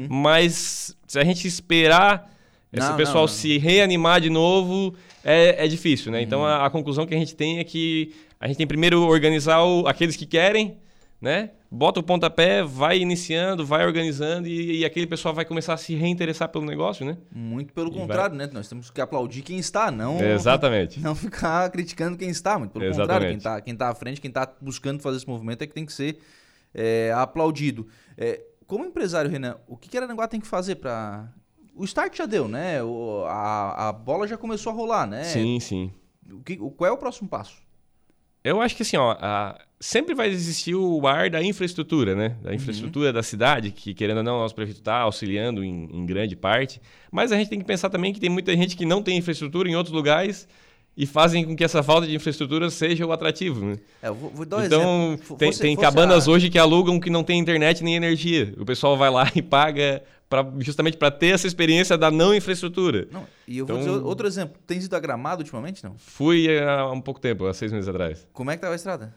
[0.09, 2.31] mas se a gente esperar
[2.73, 3.27] esse Não, pessoal não, não.
[3.27, 6.21] se reanimar de novo, é, é difícil, né?
[6.21, 9.61] Então a, a conclusão que a gente tem é que a gente tem primeiro organizar
[9.63, 10.77] o- aqueles que querem,
[11.19, 11.49] né?
[11.73, 15.95] Bota o pontapé, vai iniciando, vai organizando e, e aquele pessoal vai começar a se
[15.95, 17.17] reinteressar pelo negócio, né?
[17.33, 18.49] Muito pelo E vai- contrário, né?
[18.51, 20.99] Nós temos que aplaudir quem está, não Exatamente.
[21.01, 22.59] não ficar criticando quem está.
[22.59, 23.29] Muito pelo contrário, Exatamente.
[23.29, 25.85] quem está quem tá à frente, quem está buscando fazer esse movimento é que tem
[25.85, 26.19] que ser
[26.73, 27.87] é, aplaudido.
[28.17, 31.31] É, como empresário, Renan, o que que Araranguá tem que fazer para...
[31.73, 32.83] O start já deu, né?
[32.83, 35.23] O- a, a bola já começou a rolar, né?
[35.23, 35.93] Sim, sim.
[36.29, 37.55] O que, o, qual é o próximo passo?
[38.43, 42.37] Eu acho que assim, ó, a- sempre vai existir o ar da infraestrutura, né?
[42.41, 46.05] Da infraestrutura da cidade, que querendo ou não, o nosso prefeito está auxiliando em, em
[46.05, 46.79] grande parte.
[47.11, 49.67] Mas a gente tem que pensar também que tem muita gente que não tem infraestrutura
[49.67, 50.47] em outros lugares
[50.95, 53.77] e fazem com que essa falta de infraestrutura seja o atrativo, né?
[54.03, 54.81] É, eu vou, vou dar um então,
[55.13, 55.37] exemplo.
[55.37, 58.53] Tem, fosse- tem fosse cabanas a- hoje que alugam que não tem internet nem energia.
[58.59, 63.07] O pessoal vai lá e paga pra, justamente para ter essa experiência da não infraestrutura.
[63.11, 64.59] Não, e eu vou Então- dizer outro exemplo.
[64.67, 65.95] Tem ido a Gramado ultimamente, não?
[65.97, 68.27] Fui há um pouco tempo, há seis meses atrás.
[68.33, 69.13] Como é que tava a estrada?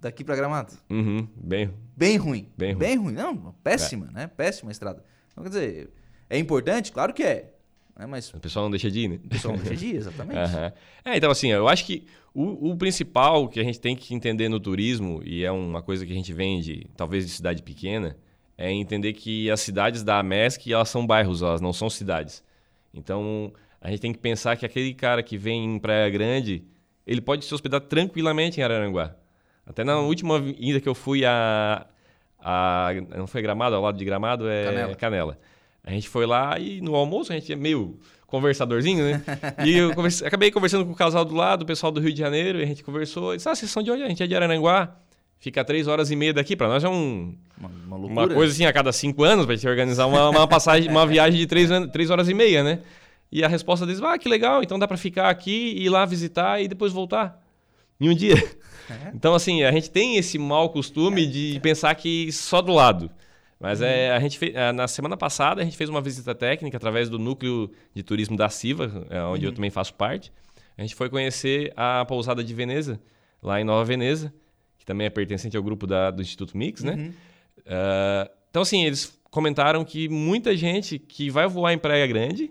[0.00, 0.74] Daqui pra Gramado?
[0.88, 1.70] Uhum, bem.
[1.96, 2.48] Bem ruim.
[2.56, 2.84] Bem ruim.
[2.84, 2.94] É.
[2.94, 3.12] ruim.
[3.12, 4.28] Não, péssima, né?
[4.28, 5.04] Péssima estrada.
[5.32, 5.90] Então, quer dizer,
[6.30, 6.92] é importante?
[6.92, 7.52] Claro que é.
[7.98, 8.06] Né?
[8.06, 9.18] Mas O pessoal não deixa de ir, né?
[9.24, 10.38] o pessoal não deixa de ir, exatamente.
[10.38, 10.72] Aham.
[11.04, 14.48] É, então assim, eu acho que o, o principal que a gente tem que entender
[14.48, 18.16] no turismo, e é uma coisa que a gente vende, talvez de cidade pequena,
[18.56, 22.42] é entender que as cidades da AMESC, elas são bairros, elas não são cidades.
[22.94, 26.64] Então, a gente tem que pensar que aquele cara que vem em Praia Grande,
[27.06, 29.16] ele pode se hospedar tranquilamente em Araranguá.
[29.68, 31.86] Até na última ida que eu fui a,
[32.40, 34.94] a não foi Gramado, ao lado de Gramado é Canela.
[34.94, 35.38] Canela.
[35.84, 39.22] A gente foi lá e no almoço a gente é meio conversadorzinho, né?
[39.64, 42.18] e eu converse- acabei conversando com o casal do lado, o pessoal do Rio de
[42.18, 43.34] Janeiro, e a gente conversou.
[43.34, 44.02] E disse, ah, vocês são de onde?
[44.02, 44.96] A gente é de Araranguá.
[45.40, 46.56] Fica três horas e meia daqui.
[46.56, 48.26] Pra nós é um, Uma, uma loucura.
[48.26, 51.38] uma coisa assim, a cada cinco anos, pra gente organizar uma, uma passagem, uma viagem
[51.38, 52.80] de três, três horas e meia, né?
[53.30, 56.60] E a resposta deles, ah, que legal, então dá pra ficar aqui, ir lá visitar
[56.60, 57.40] e depois voltar.
[58.00, 58.34] Em um dia.
[59.14, 63.10] Então, assim, a gente tem esse mau costume de pensar que só do lado.
[63.60, 66.76] Mas é, a gente fez, é, na semana passada a gente fez uma visita técnica
[66.76, 70.30] através do núcleo de turismo da Siva, é, onde eu também faço parte.
[70.76, 73.00] A gente foi conhecer a pousada de Veneza,
[73.42, 74.32] lá em Nova Veneza,
[74.78, 77.12] que também é pertencente ao grupo da- do Instituto Mix, né?
[77.66, 82.50] Ah, então, assim, eles comentaram que muita gente que vai voar em Praia Grande,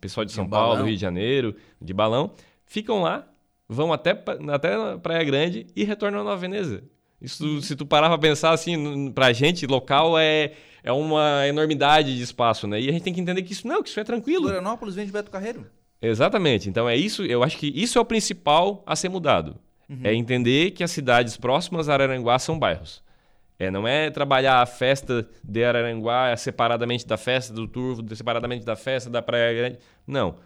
[0.00, 0.86] pessoal de De São Paulo, balão.
[0.86, 2.30] Rio de Janeiro, de balão,
[2.64, 3.26] ficam lá,
[3.68, 4.10] vão até,
[4.52, 6.82] até Praia Grande e retornam Nova Veneza.
[7.20, 10.52] Isso, se tu parar pra pensar assim, pra gente, local é,
[10.82, 12.80] é uma enormidade de espaço, né?
[12.80, 14.44] E a gente tem que entender que isso não, que isso é tranquilo.
[14.44, 15.66] Florianópolis vem de Beto Carreiro.
[16.00, 16.68] Exatamente.
[16.68, 19.58] Então é isso, eu acho que isso é o principal a ser mudado.
[20.02, 23.04] É entender que as cidades próximas a Araranguá são bairros.
[23.58, 28.76] É, não é trabalhar a festa de Araranguá separadamente da festa do Turvo, separadamente da
[28.76, 29.78] festa da Praia Grande.
[30.06, 30.36] Não.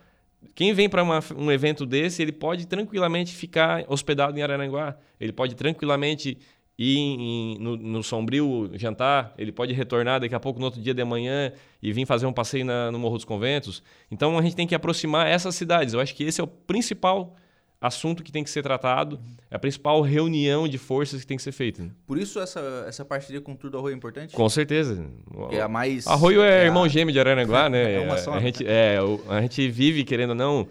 [0.54, 1.04] Quem vem para
[1.36, 4.96] um evento desse, ele pode tranquilamente ficar hospedado em Araranguá.
[5.20, 6.38] Ele pode tranquilamente
[6.78, 10.94] ir em- no, no Sombrio jantar, ele pode retornar daqui a pouco no outro dia
[10.94, 13.82] de manhã e vir fazer um passeio na- no Morro dos Conventos.
[14.10, 15.92] Então a gente tem que aproximar essas cidades.
[15.92, 17.36] Eu acho que esse é o principal
[17.80, 19.18] assunto que tem que ser tratado,
[19.50, 21.82] é a principal reunião de forças que tem que ser feita.
[21.82, 21.90] né?
[22.06, 24.34] Por isso essa, essa parceria com o Tour do Arroio é importante?
[24.36, 25.02] Com certeza.
[25.48, 26.06] Que é a mais...
[26.06, 27.94] Arroio é, a- irmão gêmeo de Araranguá, né?
[27.94, 28.42] É uma só, a, né?
[28.42, 30.68] gente, é, a gente vive, querendo ou não.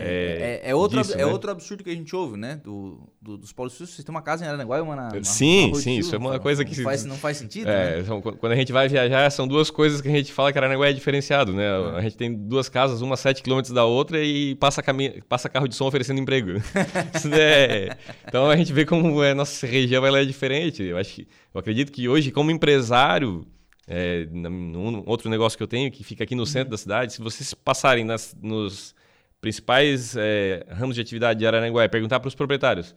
[0.00, 1.26] É, é, é, é outro, disso, é né?
[1.26, 2.60] outro absurdo que a gente ouve, né?
[2.62, 3.90] Do, do- dos suíços.
[3.90, 5.08] Vocês têm uma casa em Araranguá e uma na.
[5.12, 7.66] na- Sim, na sim, isso é uma Não- coisa não que- Faz, não faz sentido,
[7.66, 8.00] né?
[8.00, 10.58] É, são- quando a gente vai viajar, são duas coisas que a gente fala que
[10.58, 11.66] Aranaguá é diferenciado, né?
[11.96, 15.48] A gente tem duas casas, uma a 7 km da outra e passa, cami- passa
[15.48, 16.52] carro de som oferecendo emprego.
[17.14, 20.82] Isso é- Então a gente vê como a nossa região ela é diferente.
[20.82, 23.46] Eu, acho que, eu acredito que hoje, como empresário,
[23.86, 27.20] é, num outro negócio que eu tenho, que fica aqui no centro da cidade, se
[27.20, 28.94] vocês passarem nas- nos
[29.42, 32.94] principais é, ramos de atividade de Araranguá é perguntar para os proprietários.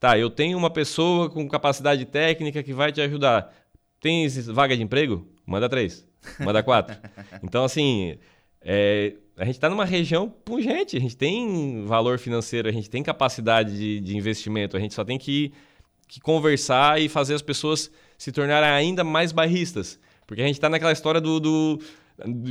[0.00, 3.54] Tá, eu tenho uma pessoa com capacidade técnica que vai te ajudar.
[4.00, 5.26] Tem vaga de emprego?
[5.46, 6.06] Manda três.
[6.40, 6.96] Manda quatro.
[7.42, 8.18] então, assim,
[8.60, 13.02] é, a gente está numa região pungente, a gente tem valor financeiro, a gente tem
[13.02, 15.52] capacidade de, de investimento, a gente só tem que,
[16.08, 20.00] que, conversar e fazer as pessoas se tornarem ainda mais bairristas.
[20.26, 21.80] Porque a gente está naquela história do, do,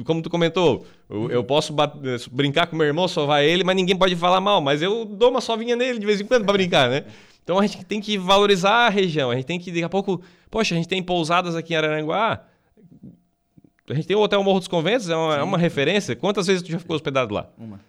[0.05, 3.95] Como tu comentou, eu, eu posso bater, brincar com meu irmão, sovar ele, mas ninguém
[3.95, 6.89] pode falar mal, mas eu dou uma sovinha nele de vez em quando para brincar,
[6.89, 7.05] né?
[7.43, 10.21] Então a gente tem que valorizar a região, a gente tem que, daqui a pouco,
[10.51, 12.43] poxa, a gente tem pousadas aqui em Araranguá,
[13.89, 16.15] a gente tem o Hotel Morro dos Conventos, é uma, é uma referência.
[16.15, 17.47] Quantas vezes tu já ficou hospedado lá?
[17.57, 17.79] Uma.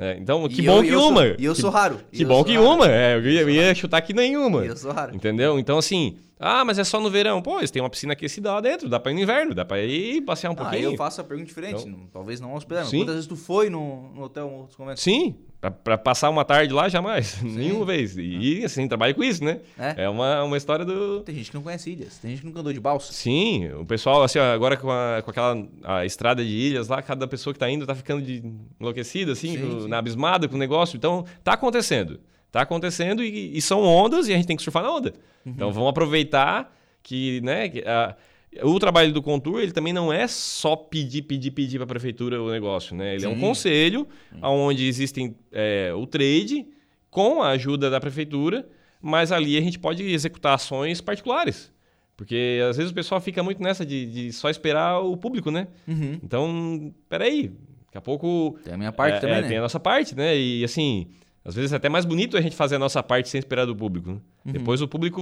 [0.00, 1.20] É, então, que e bom eu, que uma.
[1.20, 2.00] Sou, e eu sou raro.
[2.10, 2.66] Que bom que raro.
[2.66, 2.90] uma.
[2.90, 4.64] É, eu ia, eu ia chutar que nenhuma.
[4.64, 5.14] E eu sou raro.
[5.14, 5.58] Entendeu?
[5.58, 7.40] Então, assim, ah, mas é só no verão.
[7.40, 9.80] Pô, eles têm uma piscina aquecida lá dentro, dá pra ir no inverno, dá pra
[9.80, 10.88] ir passear um ah, pouquinho.
[10.88, 12.90] Aí eu faço a pergunta diferente, então, talvez não hospedado.
[12.90, 15.02] Quantas vezes tu foi no, no Hotel Conventos?
[15.02, 15.36] Sim,
[15.84, 17.26] para passar uma tarde lá, jamais.
[17.40, 17.54] Sim.
[17.54, 18.16] Nenhuma vez.
[18.18, 19.60] E assim, trabalho com isso, né?
[19.78, 21.20] É, é uma, uma história do.
[21.20, 23.12] Tem gente que não conhece ilhas, tem gente que nunca andou de balsa.
[23.12, 27.28] Sim, o pessoal, assim, agora com, a, com aquela a estrada de ilhas lá, cada
[27.28, 28.42] pessoa que tá indo tá ficando de
[28.80, 29.88] enlouquecida, assim, sim, com, sim.
[29.88, 30.96] na abismada com o negócio.
[30.96, 32.18] Então, tá acontecendo.
[32.50, 35.14] Tá acontecendo e, e, são ondas e a gente tem que surfar na onda.
[35.44, 35.52] Uhum.
[35.52, 38.16] Então, vamos aproveitar que, né, que, a,
[38.62, 42.42] o trabalho do Contour, ele também não é só pedir, pedir, pedir para a prefeitura
[42.42, 43.12] o negócio, né?
[43.12, 43.26] Ele Sim.
[43.26, 44.40] é um conselho Sim.
[44.42, 46.66] onde existem é, o trade
[47.10, 48.68] com a ajuda da prefeitura,
[49.00, 51.72] mas ali a gente pode executar ações particulares.
[52.16, 55.66] Porque às vezes o pessoal fica muito nessa de, de só esperar o público, né?
[55.88, 56.20] Uhum.
[56.22, 57.48] Então, peraí,
[57.86, 58.58] daqui a pouco...
[58.62, 59.48] Tem a minha parte é, também, é, né?
[59.48, 60.36] Tem a nossa parte, né?
[60.38, 61.08] E assim,
[61.44, 63.74] às vezes é até mais bonito a gente fazer a nossa parte sem esperar do
[63.74, 64.10] público.
[64.10, 64.20] Né?
[64.46, 64.52] Uhum.
[64.52, 65.20] Depois o público...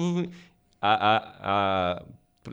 [0.83, 2.03] A, a, a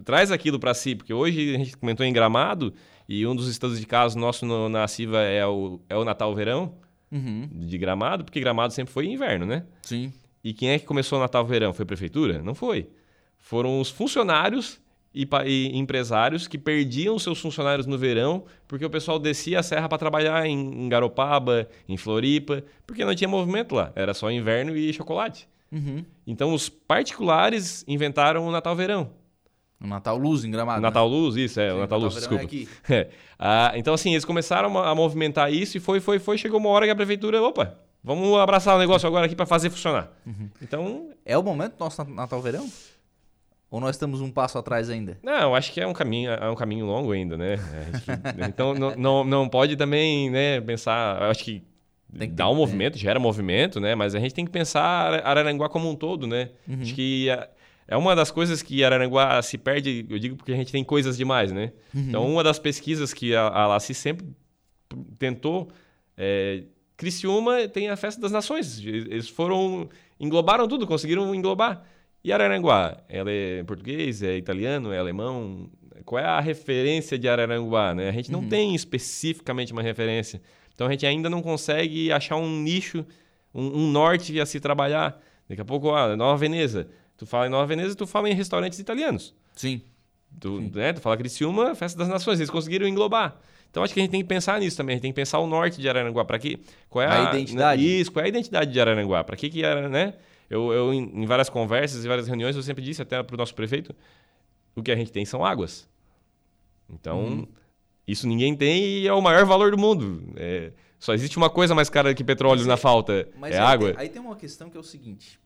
[0.03, 2.74] traz aquilo para si, porque hoje a gente comentou em Gramado
[3.07, 6.74] e um dos estudos de caso nosso no, na CIVA é o, é o Natal-Verão
[7.11, 7.49] uhum.
[7.53, 9.63] de Gramado, porque Gramado sempre foi inverno, né?
[9.82, 10.11] Sim.
[10.43, 11.74] E quem é que começou o Natal-Verão?
[11.74, 12.41] Foi a prefeitura?
[12.41, 12.89] Não foi.
[13.38, 14.80] Foram os funcionários
[15.24, 19.89] e, e, empresários que perdiam seus funcionários no verão porque o pessoal descia a serra
[19.89, 24.76] para trabalhar em, em, Garopaba, em Floripa, porque não tinha movimento lá, era só inverno
[24.76, 25.47] e chocolate.
[25.72, 26.05] Uhum.
[26.26, 29.09] Então os particulares inventaram o Natal-Verão.
[29.80, 30.82] O Natal Luz em Gramado.
[30.82, 31.15] Natal né?
[31.15, 32.45] Luz, isso, é, Sim, o Natal, Luz, desculpa.
[32.89, 33.09] É.
[33.38, 36.38] Ah, então, assim, eles começaram a movimentar isso e foi, foi, foi.
[36.38, 39.70] Chegou uma hora que a prefeitura, opa, vamos abraçar o negócio agora aqui para fazer
[39.70, 40.11] funcionar.
[40.26, 40.49] Uhum.
[40.61, 41.09] Então.
[41.24, 42.68] É o momento do nosso Natal Verão?
[43.70, 45.18] Ou nós estamos um passo atrás ainda?
[45.22, 47.55] Não, acho que é um caminho, é um caminho longo ainda, né?
[48.47, 51.22] Então não, não, não pode também né, pensar.
[51.24, 51.63] Acho que,
[52.18, 53.93] que dá um movimento, gera movimento, né?
[53.93, 56.51] Mas a gente tem que pensar Araranguá como um todo, né?
[56.68, 56.82] Uhum.
[56.82, 57.28] Acho que
[57.88, 61.18] é uma das coisas que Araranguá se perde, eu digo porque a gente tem coisas
[61.18, 61.74] demais, né?
[61.93, 62.05] Uhum.
[62.07, 64.28] Então, uma das pesquisas que a, a Laci sempre
[65.18, 65.70] tentou.
[66.18, 66.63] É,
[66.97, 68.80] Criciúma tem a Festa das Nações.
[68.80, 69.88] Eles foram.
[70.20, 71.84] englobaram tudo, conseguiram englobar.
[72.28, 72.97] E Araranguá?
[73.07, 75.69] Ela é português, é italiano, é alemão?
[76.03, 77.95] Qual é a referência de Araranguá?
[77.95, 78.09] Né?
[78.09, 78.49] A gente não uhum.
[78.49, 80.41] tem especificamente uma referência.
[80.75, 83.05] Então a gente ainda não consegue achar um nicho,
[83.55, 85.17] um, um norte a se trabalhar.
[85.47, 86.89] Daqui a pouco, ah, Nova Veneza.
[87.15, 89.34] Tu fala em Nova Veneza, tu fala em restaurantes italianos.
[89.55, 89.82] Sim.
[90.38, 90.71] Tu, Sim.
[90.75, 92.41] Né, tu fala Criciúma, Festa das Nações.
[92.41, 93.39] Eles conseguiram englobar.
[93.71, 94.95] Então acho que a gente tem que pensar nisso também.
[94.95, 96.25] A gente tem que pensar o norte de Araranguá.
[96.25, 96.59] Para que
[96.89, 98.01] qual é a, a identidade?
[98.01, 99.23] Isso, qual é a identidade de Araranguá?
[99.23, 100.13] Para que que era, né?
[100.50, 103.54] Eu, eu em, várias conversas, em várias reuniões, eu sempre disse até para o nosso
[103.54, 103.93] prefeito,
[104.76, 105.89] o que a gente tem são águas.
[106.89, 107.48] Então, uhum.
[108.08, 110.24] isso ninguém tem e é o maior valor do mundo.
[110.36, 113.91] É, só existe uma coisa mais cara que petróleo mas na é, falta, é água.
[113.91, 115.39] Tem, aí tem uma questão que é o seguinte,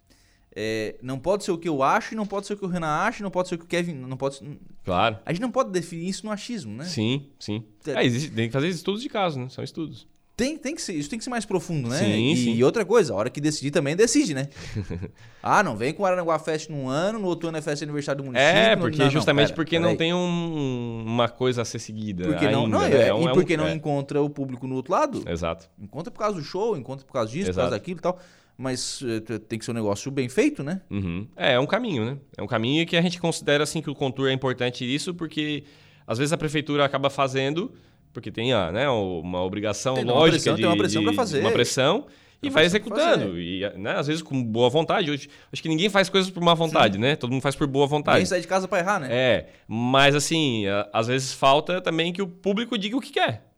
[0.54, 2.88] é, não pode ser o que eu acho, não pode ser o que o Renan
[2.88, 3.94] acha, não pode ser o que o Kevin.
[3.94, 4.60] Não pode ser...
[4.84, 5.18] Claro.
[5.26, 6.84] A gente não pode definir isso no achismo, né?
[6.84, 7.64] Sim, sim.
[7.88, 9.48] É, existe, tem que fazer estudos de caso, né?
[9.50, 10.08] São estudos.
[10.42, 12.00] Tem, tem que ser, isso tem que ser mais profundo, né?
[12.00, 12.54] Sim, e, sim.
[12.56, 14.50] e outra coisa, a hora que decidir também decide, né?
[15.44, 18.24] ah, não vem com o Aranguá Fest num ano, no outro ano é festa aniversário
[18.24, 18.52] do município.
[18.52, 21.78] É, porque não, justamente não, pera, porque pera não tem um, uma coisa a ser
[21.78, 22.24] seguida.
[22.24, 22.92] Porque ainda, não, não né?
[22.92, 23.74] é, é um, e porque é um, não é.
[23.76, 25.24] encontra o público no outro lado.
[25.28, 25.70] Exato.
[25.80, 27.54] Encontra por causa do show, encontra por causa disso, Exato.
[27.54, 28.20] por causa daquilo e tal
[28.58, 30.82] mas uh, tem que ser um negócio bem feito, né?
[30.90, 31.28] Uhum.
[31.36, 32.18] É, é um caminho, né?
[32.38, 35.64] É um caminho que a gente considera assim que o contour é importante isso, porque
[36.06, 37.72] às vezes a prefeitura acaba fazendo,
[38.14, 41.40] porque tem a, né, uma obrigação tem lógica pressão, de, tem uma pressão para fazer.
[41.40, 42.06] Uma pressão
[42.42, 43.40] e vai executando.
[43.40, 45.12] E, né, às vezes com boa vontade.
[45.12, 47.02] Hoje, acho que ninguém faz coisas por má vontade, Sim.
[47.02, 47.16] né?
[47.16, 48.18] Todo mundo faz por boa vontade.
[48.18, 49.08] Ninguém sai de casa para errar, né?
[49.12, 53.52] É, mas assim, às vezes falta também que o público diga o que quer.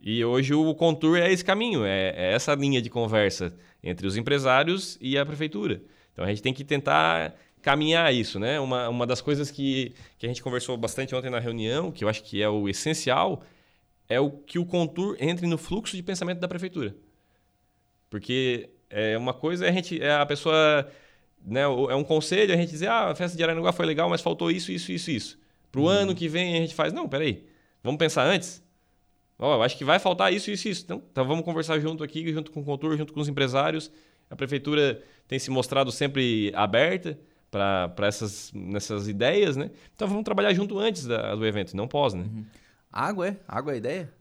[0.00, 3.52] E hoje o Contour é esse caminho, é, é essa linha de conversa
[3.82, 5.82] entre os empresários e a prefeitura.
[6.12, 8.60] Então a gente tem que tentar caminhar isso, né?
[8.60, 12.08] Uma, uma das coisas que, que a gente conversou bastante ontem na reunião, que eu
[12.08, 13.42] acho que é o essencial,
[14.08, 16.96] é o que o Contour entre no fluxo de pensamento da prefeitura.
[18.08, 20.88] Porque é uma coisa é a gente é a pessoa
[21.44, 24.20] né, é um conselho a gente dizer ah a festa de Araranguá foi legal mas
[24.20, 25.38] faltou isso isso isso isso
[25.70, 25.90] para o uhum.
[25.90, 27.44] ano que vem a gente faz não peraí
[27.82, 28.62] vamos pensar antes
[29.38, 32.02] ó oh, eu acho que vai faltar isso isso isso então, então vamos conversar junto
[32.02, 33.90] aqui junto com o contor junto com os empresários
[34.30, 37.18] a prefeitura tem se mostrado sempre aberta
[37.50, 42.14] para essas nessas ideias né então vamos trabalhar junto antes da, do evento não pós
[42.14, 42.44] né uhum.
[42.90, 44.18] Água é água é a ideia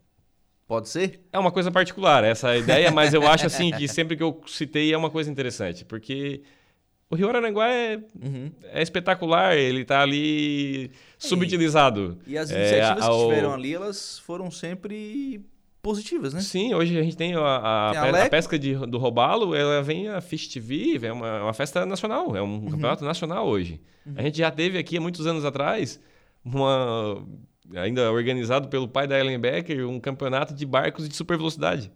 [0.67, 1.25] Pode ser?
[1.31, 4.93] É uma coisa particular essa ideia, mas eu acho assim que sempre que eu citei
[4.93, 6.43] é uma coisa interessante, porque
[7.09, 8.51] o Rio Araranguá é, uhum.
[8.63, 12.19] é espetacular, ele está ali subutilizado.
[12.27, 15.39] E as iniciativas é, que estiveram ali, elas foram sempre
[15.81, 16.41] positivas, né?
[16.41, 19.81] Sim, hoje a gente tem a, a, tem a, a pesca de, do robalo, ela
[19.81, 22.71] vem a Fish TV, é uma, uma festa nacional, é um uhum.
[22.71, 23.79] campeonato nacional hoje.
[24.05, 24.15] Uhum.
[24.17, 25.97] A gente já teve aqui há muitos anos atrás
[26.43, 27.25] uma
[27.75, 31.91] ainda organizado pelo pai da Ellen Becker, um campeonato de barcos de super velocidade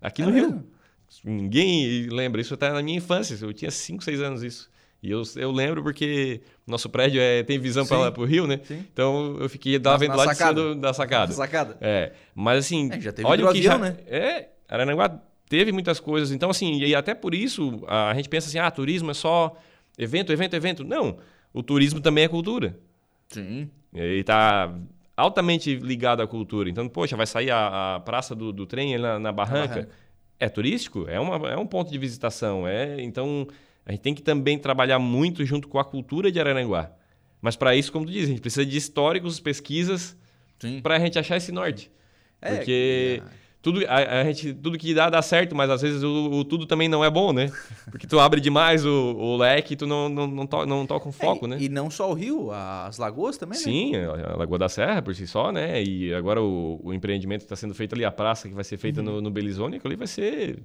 [0.00, 0.50] aqui é no mesmo?
[0.50, 0.76] Rio.
[1.24, 4.70] Ninguém lembra, isso está na minha infância, eu tinha 5, 6 anos isso.
[5.02, 8.60] E eu, eu lembro porque nosso prédio é, tem visão para o rio, né?
[8.64, 8.84] Sim.
[8.92, 11.32] Então eu fiquei lá vendo lá de cima da sacada.
[11.32, 11.76] sacada.
[11.80, 13.96] É, mas assim, é, já teve olha o que avião, já, né?
[14.06, 16.32] É, Aranaguá teve muitas coisas.
[16.32, 19.56] Então assim, e até por isso a gente pensa assim, ah, turismo é só
[19.98, 20.82] evento, evento, evento.
[20.82, 21.18] Não,
[21.52, 22.76] o turismo também é cultura.
[23.28, 23.70] Sim.
[23.94, 24.74] E tá
[25.16, 26.68] altamente ligado à cultura.
[26.68, 29.68] Então, poxa, vai sair a, a praça do, do trem na, na barranca.
[29.68, 29.88] barranca.
[30.38, 31.06] É turístico?
[31.08, 32.68] É, uma, é um ponto de visitação.
[32.68, 33.46] É, então,
[33.84, 36.90] a gente tem que também trabalhar muito junto com a cultura de Araranguá.
[37.40, 40.16] Mas para isso, como tu diz, a gente precisa de históricos, pesquisas,
[40.82, 41.90] para a gente achar esse norte.
[42.40, 43.22] É, Porque...
[43.24, 46.44] É tudo, a, a, gente, tudo que dá, dá certo, mas às vezes o, o,
[46.44, 47.50] tudo também não é bom, né?
[47.90, 51.08] Porque tu abre demais o, o leque e tu não, não, não, to, não toca
[51.08, 51.56] um foco, é, né?
[51.58, 54.06] E não só o rio, as lagoas também, Sim, né?
[54.06, 55.82] a Lagoa da Serra por si só, né?
[55.82, 58.76] E agora o, o empreendimento que está sendo feito ali, a praça que vai ser
[58.76, 59.06] feita uhum.
[59.06, 60.60] no, no Belizone, ali vai ser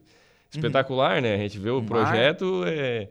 [0.53, 1.21] espetacular, uhum.
[1.23, 1.33] né?
[1.33, 2.63] A gente vê o, o projeto...
[2.67, 3.07] É...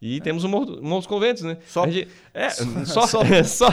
[0.00, 0.20] E é.
[0.20, 1.56] temos um, um outros conventos, né?
[1.66, 1.86] Só.
[1.86, 2.48] Gente, é,
[2.84, 3.06] só.
[3.06, 3.20] Só.
[3.44, 3.68] só.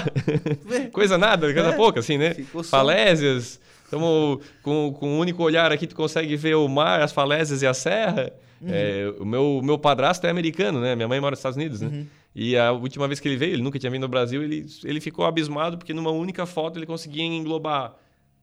[0.92, 1.76] Coisa nada, coisa é.
[1.76, 2.34] pouca, assim, né?
[2.70, 3.60] Falésias,
[3.92, 7.68] Estamos com, com um único olhar aqui, tu consegue ver o mar, as falésias e
[7.68, 8.32] a serra.
[8.62, 8.70] Uhum.
[8.72, 10.96] É, o meu, meu padrasto é americano, né?
[10.96, 11.90] Minha mãe mora nos Estados Unidos, né?
[11.90, 12.08] Uhum.
[12.34, 15.02] E a última vez que ele veio, ele nunca tinha vindo ao Brasil, ele, ele
[15.02, 17.94] ficou abismado porque numa única foto ele conseguia englobar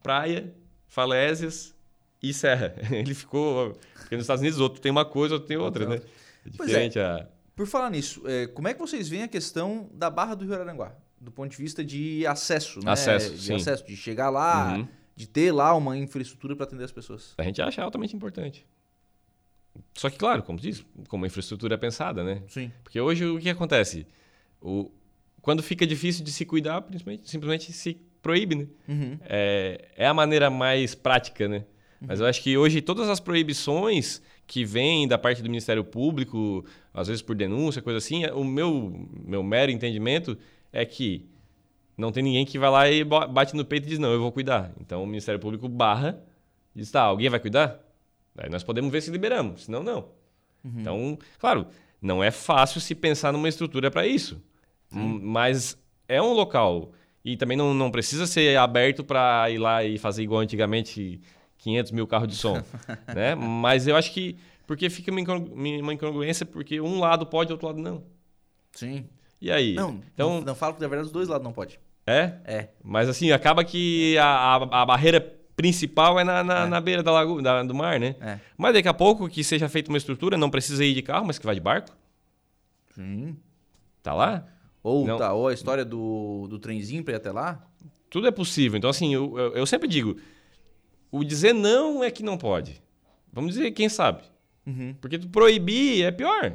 [0.03, 0.53] praia,
[0.87, 1.75] falésias
[2.23, 2.75] e serra.
[2.91, 3.79] Ele ficou...
[3.95, 6.01] Porque nos Estados Unidos outro tem uma coisa, outro tem outra, né?
[6.45, 7.03] É diferente é.
[7.03, 7.27] a...
[7.55, 10.55] Por falar nisso, é, como é que vocês veem a questão da Barra do Rio
[10.55, 10.93] Aranguá?
[11.21, 12.91] Do ponto de vista de acesso, né?
[12.91, 13.55] Acesso, de sim.
[13.55, 14.75] acesso, de chegar lá...
[14.77, 17.35] Uhum de ter lá uma infraestrutura para atender as pessoas.
[17.37, 18.65] A gente acha altamente importante.
[19.93, 22.41] Só que, claro, como diz, como a infraestrutura é pensada, né?
[22.47, 22.71] Sim.
[22.85, 24.07] Porque hoje o que acontece?
[24.63, 24.93] O,
[25.43, 28.67] quando fica difícil de se cuidar, principalmente, simplesmente se proíbe, né?
[28.87, 29.19] Uhum.
[29.25, 31.65] É, é a maneira mais prática, né?
[32.01, 32.07] Uhum.
[32.07, 36.65] Mas eu acho que hoje todas as proibições que vêm da parte do Ministério Público,
[36.95, 40.39] às vezes por denúncia, coisa assim, o meu, meu mero entendimento
[40.73, 41.29] é que
[41.99, 44.31] não tem ninguém que vai lá e bate no peito e diz, não, eu vou
[44.31, 44.73] cuidar.
[44.81, 46.23] Então o Ministério Público barra
[46.75, 47.81] e diz, tá, alguém vai cuidar?
[48.37, 50.09] Aí nós podemos ver se liberamos, senão não.
[50.65, 50.81] Uhum.
[50.81, 51.67] Então, claro,
[52.01, 54.41] não é fácil se pensar numa estrutura para isso.
[54.91, 55.77] Mas
[56.09, 56.93] é um local.
[57.25, 61.21] E também não, não precisa ser aberto para ir lá e fazer igual antigamente
[61.59, 62.63] 500 mil carros de som.
[63.15, 63.35] né?
[63.35, 64.39] Mas eu acho que.
[64.67, 68.05] Porque fica uma incongruência, porque um lado pode e outro lado não.
[68.73, 69.07] Sim.
[69.41, 69.75] E aí?
[69.75, 71.81] Não, então, não, não falo que na verdade os dois lados não pode.
[72.09, 72.41] É?
[72.45, 72.69] É.
[72.83, 75.21] Mas assim, acaba que a, a, a barreira
[75.55, 76.67] principal é na, na, é.
[76.67, 78.17] na beira da lagoa, da, do mar, né?
[78.21, 78.39] É.
[78.57, 81.39] Mas daqui a pouco que seja feita uma estrutura, não precisa ir de carro, mas
[81.39, 81.95] que vai de barco.
[82.95, 83.37] Sim.
[84.03, 84.47] Tá lá?
[84.83, 87.63] Ou, tá, ou a história do, do trenzinho para ir até lá.
[88.09, 88.79] Tudo é possível.
[88.79, 90.17] Então, assim, eu, eu, eu sempre digo:
[91.11, 92.81] o dizer não é que não pode.
[93.31, 94.23] Vamos dizer, quem sabe?
[94.67, 94.95] Uhum.
[94.99, 96.55] Porque tu proibir é pior.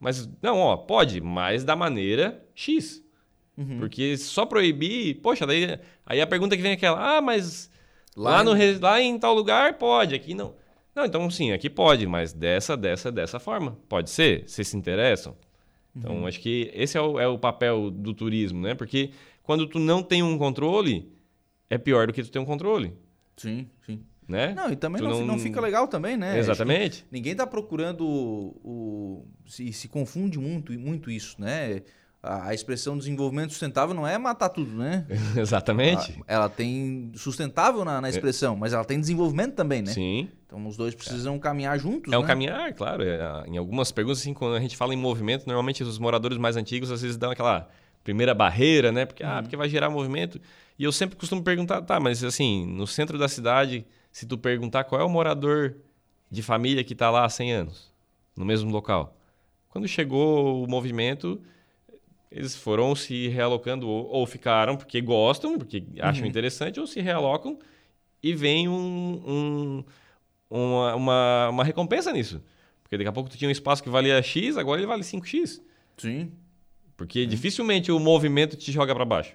[0.00, 3.03] Mas, não, ó, pode, mas da maneira X.
[3.56, 3.78] Uhum.
[3.78, 7.70] Porque só proibir, poxa, daí aí a pergunta que vem é aquela, ah, mas
[8.16, 10.54] lá, lá, no, lá em tal lugar pode, aqui não.
[10.94, 13.76] Não, então sim, aqui pode, mas dessa, dessa, dessa forma.
[13.88, 14.44] Pode ser?
[14.46, 15.36] Vocês se interessam?
[15.96, 16.26] Então, uhum.
[16.26, 18.74] acho que esse é o, é o papel do turismo, né?
[18.74, 19.10] Porque
[19.42, 21.12] quando tu não tem um controle,
[21.70, 22.92] é pior do que tu ter um controle.
[23.36, 24.00] Sim, sim.
[24.26, 24.54] Né?
[24.54, 26.38] Não, e também não, não, fica legal também, né?
[26.38, 27.04] Exatamente.
[27.10, 31.82] Ninguém está procurando o, o, se, se confunde muito, muito isso, né?
[32.24, 35.06] A expressão desenvolvimento sustentável não é matar tudo, né?
[35.36, 36.12] Exatamente.
[36.26, 38.56] Ela, ela, tem sustentável na, na expressão, é.
[38.56, 39.92] mas ela tem desenvolvimento também, né?
[39.92, 40.28] Sim.
[40.46, 41.38] Então os dois precisam é.
[41.38, 42.12] caminhar juntos.
[42.12, 42.26] É um né?
[42.26, 43.02] caminhar, claro.
[43.02, 46.56] É, em algumas perguntas, assim, quando a gente fala em movimento, normalmente os moradores mais
[46.56, 47.68] antigos às vezes dão aquela
[48.02, 49.04] primeira barreira, né?
[49.04, 49.42] Porque, ah, uhum.
[49.42, 50.40] porque vai gerar movimento.
[50.78, 54.84] E eu sempre costumo perguntar, tá, mas assim, no centro da cidade, se tu perguntar
[54.84, 55.76] qual é o morador
[56.30, 57.92] de família que está lá há 100 anos,
[58.36, 59.16] no mesmo local.
[59.68, 61.40] Quando chegou o movimento,
[62.34, 66.28] eles foram se realocando ou, ou ficaram porque gostam, porque acham Uhum.
[66.28, 67.58] interessante, ou se realocam
[68.22, 69.84] e vem um, um-
[70.50, 72.42] uma, uma, uma recompensa nisso.
[72.82, 75.60] Porque daqui a pouco tu tinha um espaço que valia X, agora ele vale 5X.
[75.96, 76.32] Sim.
[76.96, 79.34] Porque dificilmente o movimento te joga para baixo.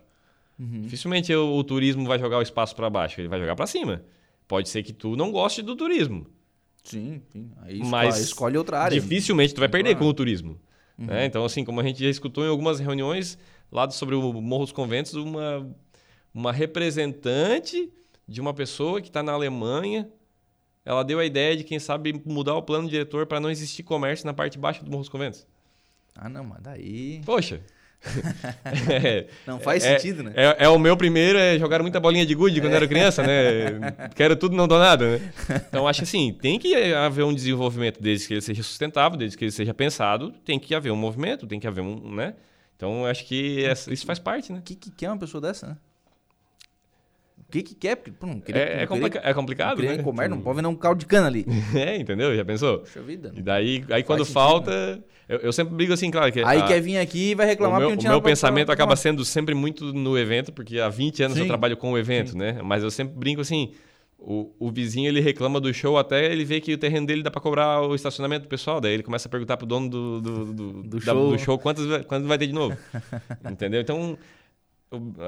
[0.59, 0.81] Uhum.
[0.81, 4.03] Dificilmente o, o turismo vai jogar o espaço para baixo, ele vai jogar para cima.
[4.47, 6.25] Pode ser que tu não goste do turismo,
[6.83, 7.51] Sim, sim.
[7.61, 8.99] Aí Mas escolhe, outra área.
[8.99, 10.57] dificilmente tu vai perder com o turismo.
[11.07, 11.25] Né?
[11.25, 13.37] Então, assim, como a gente já escutou em algumas reuniões
[13.71, 15.69] lá sobre o Morro dos Conventos, uma,
[16.33, 17.91] uma representante
[18.27, 20.09] de uma pessoa que está na Alemanha,
[20.85, 24.25] ela deu a ideia de, quem sabe, mudar o plano diretor para não existir comércio
[24.25, 25.47] na parte baixa do Morro dos Conventos.
[26.15, 27.21] Ah, não, mas daí.
[27.25, 27.61] Poxa!
[28.89, 30.31] É, Não faz é- sentido, né?
[30.35, 33.23] É, é o meu primeiro, é jogar muita bolinha de gude quando eu era criança,
[33.23, 33.93] né?
[34.15, 35.33] Quero tudo, não dou nada, né?
[35.67, 39.43] Então, acho assim, tem que haver um desenvolvimento desde que ele seja sustentável, desde que
[39.45, 42.35] ele seja pensado, tem que haver um movimento, tem que haver um, né?
[42.75, 44.59] Então, acho que isso faz parte, né?
[44.59, 45.77] O que, que quer uma pessoa dessa, né?
[47.49, 47.95] O que, que quer?
[47.95, 50.03] Porque, pô, não queria, É, é, não complica- queria, é complicado, não queria né?
[50.03, 51.45] comer, não Tu- pode vender um caldo de cana ali.
[51.75, 52.35] É, entendeu?
[52.35, 52.79] Já pensou?
[52.79, 53.33] Poxa vida.
[53.35, 55.03] E daí, aí quando sentido, falta...
[55.27, 56.41] Eu, eu sempre brigo assim, claro que...
[56.43, 58.17] Aí a- quer vir aqui e vai O reclamar meu, porque não o tinha meu
[58.17, 61.43] nada pra- pensamento pra- acaba sendo sempre muito no evento, porque há 20 anos eu
[61.43, 61.47] Sim.
[61.47, 62.59] trabalho com o evento, né?
[62.63, 63.71] Mas eu sempre brinco assim,
[64.17, 67.31] o, o vizinho ele reclama do show até ele ver que o terreno dele dá
[67.31, 70.45] pra cobrar o estacionamento do pessoal, daí ele começa a perguntar pro dono do, do,
[70.53, 71.31] do, Do da- show.
[71.31, 72.75] do show quantos, vai- quantos vai ter de novo.
[73.49, 73.81] Entendeu?
[73.81, 74.17] Então, o-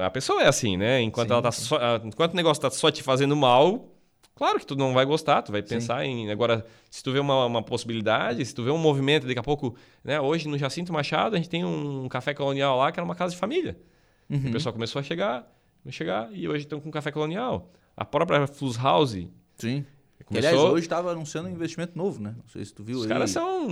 [0.04, 1.00] a pessoa é assim, né?
[1.00, 3.88] Enquanto, Sim, ela tá só, a- enquanto o negócio tá só te fazendo mal,
[4.34, 5.68] claro que tu não vai gostar, tu vai Sim.
[5.68, 6.30] pensar em...
[6.30, 9.76] Agora, se tu vê uma, uma possibilidade, se tu vê um movimento, daqui a pouco...
[10.02, 10.20] Né?
[10.20, 13.34] Hoje, no Jacinto Machado, a gente tem um café colonial lá, que era uma casa
[13.34, 13.78] de família.
[14.28, 14.48] Uhum.
[14.48, 15.46] O pessoal começou a chegar,
[15.86, 17.70] a chegar, e hoje estão com café colonial.
[17.96, 19.84] A própria Flus House Sim.
[20.22, 20.48] Que, começou...
[20.50, 22.34] aliás, hoje estava anunciando um investimento novo, né?
[22.36, 23.08] Não sei se tu viu Os aí.
[23.08, 23.66] caras são...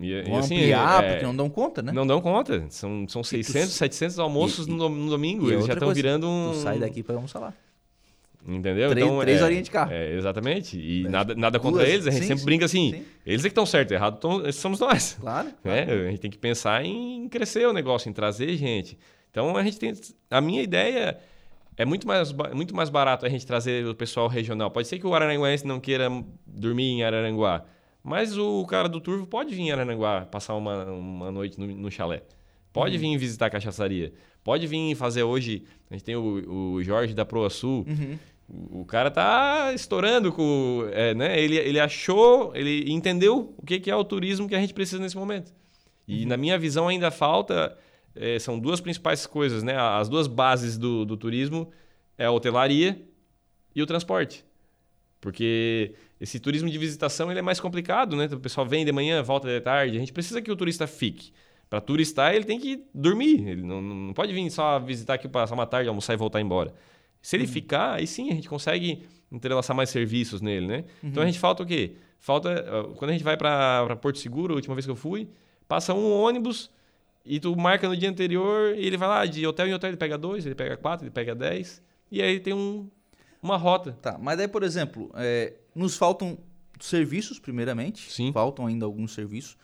[0.00, 1.92] E, Vão e assim, ampliar, é- porque não dão conta, né?
[1.92, 2.64] não dão conta.
[2.70, 5.50] São, são 600, 700 almoços e- no, dom- no domingo.
[5.50, 6.50] E Eles já estão virando um...
[6.52, 7.54] Tu sai daqui pra almoçar lá.
[8.46, 8.90] Entendeu?
[8.90, 9.92] Três- então, três é, horinhas de carro.
[9.92, 10.78] É, exatamente.
[10.78, 11.92] E É, nada, nada contra duas.
[11.92, 12.06] eles.
[12.06, 12.90] A gente Sim, sempre sim, brinca assim.
[12.92, 13.04] sim.
[13.26, 13.92] Eles é que estão certos.
[13.92, 15.18] Errado tão- somos nós.
[15.20, 15.48] Claro.
[15.62, 15.82] né?
[15.82, 18.98] A gente tem que pensar em crescer o negócio, em trazer gente.
[19.30, 19.92] Então, a gente tem...
[20.30, 21.18] A minha ideia
[21.80, 24.70] é muito mais, muito mais barato a gente trazer o pessoal regional.
[24.70, 26.10] Pode ser que o araranguense não queira
[26.46, 27.64] dormir em Araranguá.
[28.04, 31.90] Mas o cara do Turvo pode vir em Araranguá passar uma, uma noite no, no
[31.90, 32.22] chalé.
[32.70, 33.00] Pode Uhum.
[33.00, 34.12] vir visitar a cachaçaria.
[34.44, 35.64] Pode vir fazer hoje...
[35.90, 37.86] A gente tem o, o Jorge da Proa Sul.
[37.88, 38.18] Uhum.
[38.46, 40.84] O o cara tá estourando com.
[40.92, 41.40] é, né?
[41.40, 45.00] ele, ele achou, ele entendeu o que, que é o turismo que a gente precisa
[45.00, 45.50] nesse momento.
[46.06, 47.78] E na minha visão ainda falta.
[48.14, 49.76] É, são duas principais coisas, né?
[49.76, 51.70] As duas bases do, do turismo
[52.18, 53.00] é a hotelaria
[53.74, 54.44] e o transporte.
[55.20, 58.26] Porque esse turismo de visitação ele é mais complicado, né?
[58.32, 59.96] O pessoal vem de manhã, volta de tarde.
[59.96, 61.32] A gente precisa que o turista fique.
[61.68, 63.46] Para turistar, ele tem que dormir.
[63.46, 66.74] Ele não, não pode vir só visitar aqui, passar uma tarde, almoçar e voltar embora.
[67.22, 70.84] Se ele ficar, aí sim a gente consegue entrelaçar mais serviços nele, né?
[71.04, 71.92] Então a gente falta o quê?
[72.18, 72.50] Falta.
[72.66, 75.28] ah, Quando a gente vai para Porto Seguro, a última vez que eu fui,
[75.68, 76.70] passa um ônibus
[77.24, 79.96] e tu marca no dia anterior e ele vai lá de hotel em hotel, ele
[79.96, 81.82] pega dois, ele pega quatro, ele pega dez.
[82.10, 82.88] E aí tem um,
[83.42, 83.92] uma rota.
[84.00, 86.38] Tá, mas daí, por exemplo, é, nos faltam
[86.80, 88.10] serviços, primeiramente.
[88.10, 88.32] Sim.
[88.32, 89.56] Faltam ainda alguns serviços.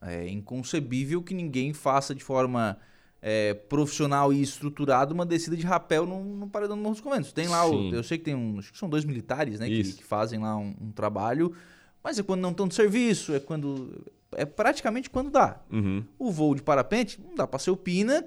[0.00, 2.76] É inconcebível que ninguém faça de forma
[3.22, 7.32] é, profissional e estruturada uma descida de rapel no, no paredão do Morro dos Conventos.
[7.32, 9.84] Tem lá, o, eu sei que tem um, acho que são dois militares, né, que,
[9.84, 11.54] que fazem lá um, um trabalho,
[12.02, 14.04] mas é quando não estão de serviço, é quando,
[14.36, 15.60] é praticamente quando dá.
[15.70, 16.04] Uhum.
[16.18, 18.24] O voo de parapente não dá para ser opina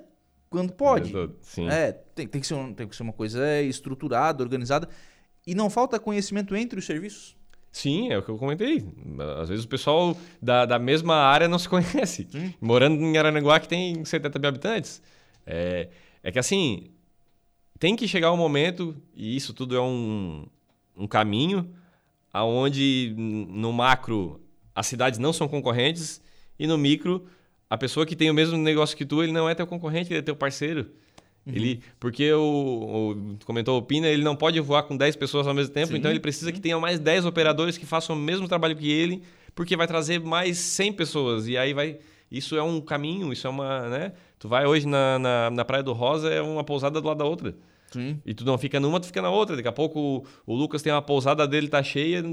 [0.49, 1.14] quando pode.
[1.41, 1.68] Sim.
[1.69, 4.88] É, tem, tem, que ser tem que ser uma coisa estruturada, organizada.
[5.45, 7.36] E não falta conhecimento entre os serviços.
[7.72, 8.88] Sim, é o que eu comentei.
[9.41, 12.27] Às vezes o pessoal da, da mesma área não se conhece.
[12.61, 15.02] Morando em Aranaguá, que tem 70 mil habitantes.
[15.45, 15.90] É,
[16.23, 16.90] é que assim,
[17.77, 20.48] tem que chegar um momento, e isso tudo é um,
[20.95, 21.69] um caminho,
[22.32, 24.41] aonde no macro
[24.76, 26.22] as cidades não são concorrentes,
[26.60, 27.26] e no micro,
[27.69, 30.19] a pessoa que tem o mesmo negócio que tu, ele não é teu concorrente, ele
[30.19, 30.88] é teu parceiro.
[31.47, 32.41] Ele, porque o,
[33.14, 35.97] o- comentou o Pina, ele não pode voar com 10 pessoas ao mesmo tempo, Sim,
[35.97, 39.22] então ele precisa que tenha mais 10 operadores que façam o mesmo trabalho que ele,
[39.53, 41.47] porque vai trazer mais 100 pessoas.
[41.47, 41.99] E aí vai.
[42.31, 43.88] Isso é um caminho, isso é uma.
[43.89, 44.14] Né?
[44.39, 47.26] Tu vai hoje na, na, na Praia do Rosa, é uma pousada do lado da
[47.26, 47.56] outra.
[47.91, 48.19] Sim.
[48.26, 49.56] E tu não fica numa, tu fica na outra.
[49.56, 52.23] Daqui a pouco o, o Lucas tem uma pousada dele, tá cheia.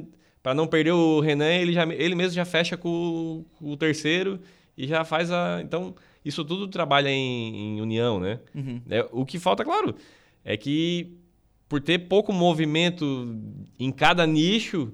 [0.43, 4.40] Para não perder o Renan, ele, já, ele mesmo já fecha com, o- terceiro
[4.77, 5.60] e já faz a.
[5.62, 5.94] Então,
[6.24, 8.40] isso tudo trabalha em, em união, né?
[8.55, 8.81] Uhum.
[8.90, 9.94] É, o que falta, claro,
[10.44, 11.16] é que
[11.69, 13.36] por ter pouco movimento
[13.78, 14.93] em cada nicho,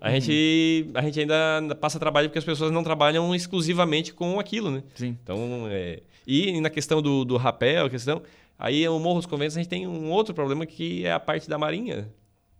[0.00, 0.14] A, uhum.
[0.14, 4.82] gente, a gente ainda passa trabalho porque as pessoas não trabalham exclusivamente com aquilo, né?
[4.94, 5.16] Sim.
[5.22, 6.02] Então, é...
[6.26, 8.22] e na questão do, do rapel, a questão...
[8.62, 11.48] Aí, o Morro dos Conventos, a gente tem um outro problema que é a parte
[11.48, 12.10] da marinha.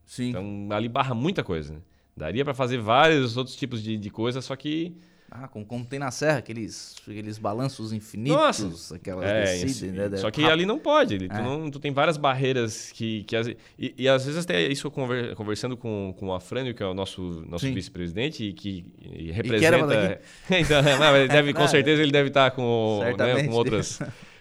[0.07, 0.31] Sim.
[0.31, 1.83] Então, ali barra muita coisa.
[2.17, 2.25] Né?
[2.25, 4.95] Daria para fazer vários outros tipos de, de coisa, só que
[5.33, 10.17] ah, como, como tem na serra, aqueles, aqueles balanços infinitos, Nossa, aquelas é, descidas, né?
[10.17, 11.19] Só que ali não pode.
[11.19, 11.41] Tu, é.
[11.41, 13.23] não, tu tem várias barreiras que.
[13.23, 13.37] que
[13.79, 16.95] e, e, às vezes até isso conver, conversando com, com o Afrânio, que é o
[16.95, 20.21] nosso, nosso vice-presidente, e que e representa.
[20.51, 24.01] E então, não, deve, com certeza ele deve estar com, né, com outras.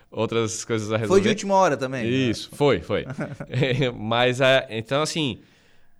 [0.10, 1.22] outras coisas a resolver.
[1.22, 2.04] Foi de última hora também.
[2.04, 2.10] Né?
[2.10, 2.58] Isso, né?
[2.58, 3.06] foi, foi.
[3.96, 4.40] Mas,
[4.72, 5.40] então, assim,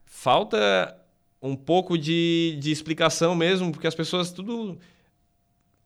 [0.04, 0.99] falta
[1.42, 4.78] um pouco de, de explicação mesmo, porque as pessoas tudo.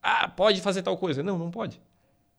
[0.02, 1.24] Ah, pode fazer tal coisa.
[1.24, 1.80] Não, não pode.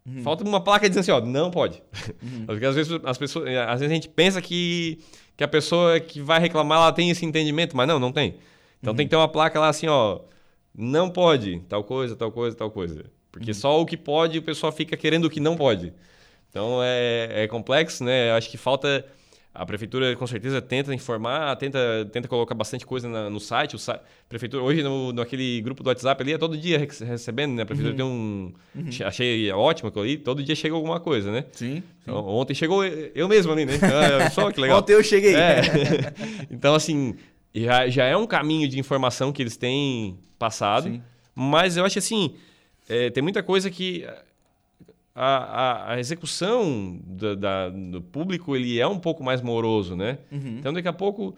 [0.07, 0.23] Uhum.
[0.23, 1.83] Falta uma placa dizendo assim, ó, não pode.
[2.23, 2.47] Uhum.
[2.47, 3.49] Porque às vezes as pessoas.
[3.49, 4.99] Às vezes a gente pensa que,
[5.37, 8.37] que a pessoa que vai reclamar ela tem esse entendimento, mas não, não tem.
[8.81, 8.97] Então uhum.
[8.97, 10.21] tem que ter uma placa lá assim, ó.
[10.77, 13.05] Não pode, tal coisa, tal coisa, tal coisa.
[13.31, 13.55] Porque uhum.
[13.55, 15.93] só o que pode, o pessoal fica querendo o que não pode.
[16.51, 18.31] Então é, é complexo, né?
[18.31, 19.07] Eu acho que falta
[19.55, 21.79] a prefeitura com certeza tenta informar, tenta,
[22.11, 23.77] tenta colocar bastante coisa na, no site.
[23.77, 27.63] O sa prefeitura hoje no, naquele grupo do WhatsApp ali é todo dia recebendo, né?
[27.63, 28.53] A prefeitura uhum.
[28.75, 29.07] tem um uhum.
[29.07, 31.45] achei ótimo aquilo ali, todo dia chega alguma coisa, né?
[31.53, 31.77] Sim.
[31.77, 31.83] sim.
[32.03, 33.77] Então, ontem chegou eu mesmo ali, né?
[33.77, 34.79] Então, só que legal.
[34.83, 35.37] ontem eu cheguei.
[35.37, 35.61] É.
[36.51, 37.15] então assim,
[37.55, 41.01] já, já é um caminho de informação que eles têm passado, sim.
[41.33, 42.35] mas eu acho assim,
[42.89, 44.05] é, tem muita coisa que
[45.15, 50.19] a, a, a execução do, da, do público ele é um pouco mais moroso, né?
[50.33, 50.57] Uhum.
[50.59, 51.37] Então, daqui a pouco...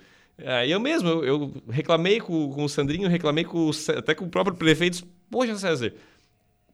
[0.69, 4.55] Eu mesmo, eu, eu reclamei com, com, o Sandrinho, reclamei com, até com o próprio
[4.55, 5.03] prefeito.
[5.31, 5.95] Poxa, César,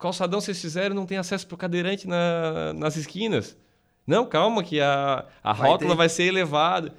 [0.02, 3.56] calçadão vocês fizeram não tem acesso para o cadeirante na, nas esquinas.
[4.04, 5.96] Não, calma, que a, a vai rótula ter.
[5.96, 6.92] vai ser elevada.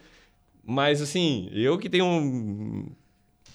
[0.65, 2.87] Mas, assim, eu que tenho um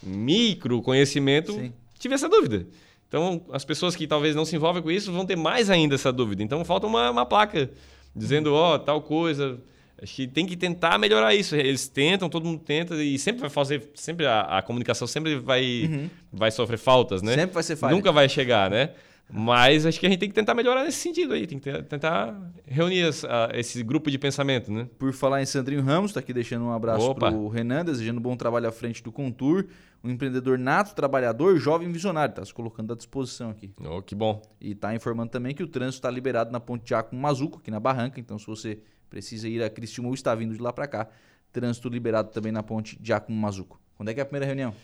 [0.03, 1.73] micro conhecimento, Sim.
[1.99, 2.66] tive essa dúvida.
[3.09, 6.12] Então, as pessoas que talvez não se envolvem com isso vão ter mais ainda essa
[6.12, 6.43] dúvida.
[6.43, 7.70] Então, falta uma, uma placa
[8.14, 9.59] dizendo, ó, oh, tal coisa.
[10.01, 11.56] Acho que tem que tentar melhorar isso.
[11.56, 15.89] Eles tentam, todo mundo tenta e sempre vai fazer, sempre a, a comunicação sempre vai,
[15.90, 16.10] uhum.
[16.32, 17.35] vai sofrer faltas, né?
[17.35, 17.97] Sempre vai ser falha.
[17.97, 18.90] Nunca vai chegar, né?
[19.30, 22.34] Mas acho que a gente tem que tentar melhorar nesse sentido aí, tem que tentar
[22.66, 24.88] reunir essa, esse grupo de pensamento, né?
[24.98, 28.22] Por falar em Sandrinho Ramos, está aqui deixando um abraço para o Renan, desejando um
[28.22, 29.66] bom trabalho à frente do Contour
[30.02, 32.32] um empreendedor nato, trabalhador, jovem visionário.
[32.32, 33.72] Está se colocando à disposição aqui.
[33.84, 34.40] Oh, que bom.
[34.60, 37.80] E está informando também que o trânsito está liberado na Ponte Giacomo Mazuco, aqui na
[37.80, 38.20] Barranca.
[38.20, 38.78] Então, se você
[39.10, 41.09] precisa ir a Criciúma ou está vindo de lá para cá,
[41.52, 43.80] trânsito liberado também na Ponte Giacomo Mazuco.
[43.96, 44.74] Quando é que é a primeira reunião?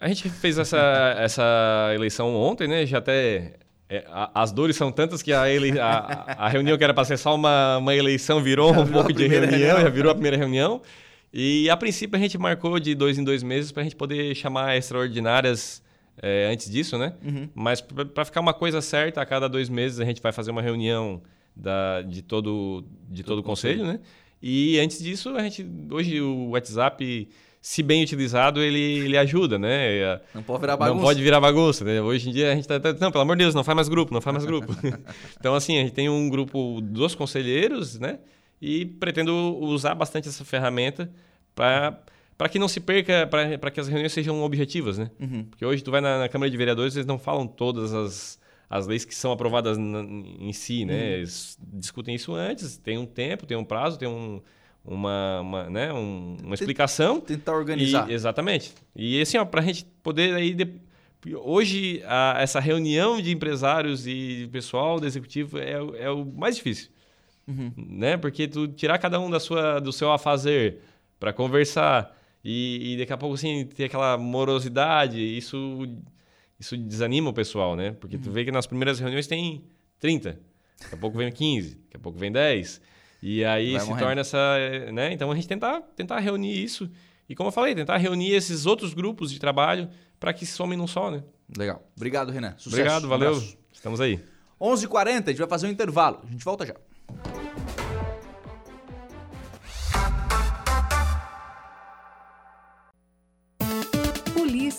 [0.00, 0.78] A gente fez essa,
[1.18, 2.86] essa eleição ontem, né?
[2.86, 3.58] Já até
[3.88, 7.04] é, a, as dores são tantas que a, ele, a, a reunião que era para
[7.04, 10.14] ser só uma, uma eleição virou já um pouco de reunião, reunião, já virou a
[10.14, 10.80] primeira reunião.
[11.32, 14.34] E a princípio a gente marcou de dois em dois meses para a gente poder
[14.34, 15.82] chamar extraordinárias
[16.22, 17.14] é, antes disso, né?
[17.22, 17.48] Uhum.
[17.54, 20.62] Mas para ficar uma coisa certa, a cada dois meses a gente vai fazer uma
[20.62, 21.22] reunião
[21.54, 24.00] da, de todo, de todo, todo o conselho, conselho, né?
[24.42, 27.28] E antes disso, a gente hoje o WhatsApp,
[27.60, 29.96] se bem utilizado, ele, ele ajuda, né?
[29.98, 30.94] É, não pode virar bagunça.
[30.94, 32.00] Não pode virar bagunça, né?
[32.00, 33.88] Hoje em dia a gente tá, tá não, pelo amor de Deus, não faz mais
[33.88, 34.74] grupo, não faz mais grupo.
[35.38, 38.18] então assim, a gente tem um grupo dos conselheiros, né?
[38.60, 41.10] e pretendo usar bastante essa ferramenta
[41.54, 45.10] para que não se perca, para que as reuniões sejam objetivas, né?
[45.18, 45.44] Uhum.
[45.44, 48.38] Porque hoje tu vai na, na, Câmara de Vereadores, eles não falam todas as,
[48.68, 50.94] as leis que são aprovadas na, em si, né?
[50.94, 51.12] Uhum.
[51.14, 54.42] Eles discutem isso antes, tem um tempo, tem um prazo, tem um,
[54.84, 55.92] uma, uma, né?
[55.92, 57.20] Um, uma explicação.
[57.20, 58.10] Tentar organizar.
[58.10, 58.72] E, exatamente.
[58.94, 60.54] E assim, para a gente poder aí...
[60.54, 60.80] De,
[61.36, 66.90] hoje, a, essa reunião de empresários e pessoal do executivo é, é o mais difícil.
[67.46, 67.72] Uhum.
[67.76, 68.16] Né?
[68.16, 70.78] Porque tu tirar cada um da sua, do seu afazer
[71.18, 75.86] para conversar e, e, daqui a pouco assim ter aquela morosidade, isso
[76.58, 77.92] isso desanima o pessoal, né?
[77.92, 78.22] Porque uhum.
[78.22, 79.62] tu vê que nas primeiras reuniões tem
[79.98, 80.38] 30,
[80.80, 82.80] daqui a pouco vem 15, daqui a pouco vem 10.
[83.22, 84.06] E aí Vai se morrendo.
[84.06, 84.58] torna essa,
[84.92, 85.12] né?
[85.12, 86.90] Então a gente tentar tentar reunir isso
[87.28, 89.88] e como eu falei, tentar reunir esses outros grupos de trabalho
[90.18, 91.22] para que se somem num só, né?
[91.56, 91.82] Legal.
[91.96, 92.54] Obrigado, Renan.
[92.56, 92.68] Sucesso.
[92.76, 93.36] Obrigado, valeu.
[93.36, 94.20] Um Estamos aí.
[94.60, 96.20] 11h40, a gente vai fazer um intervalo.
[96.26, 96.74] A gente volta já.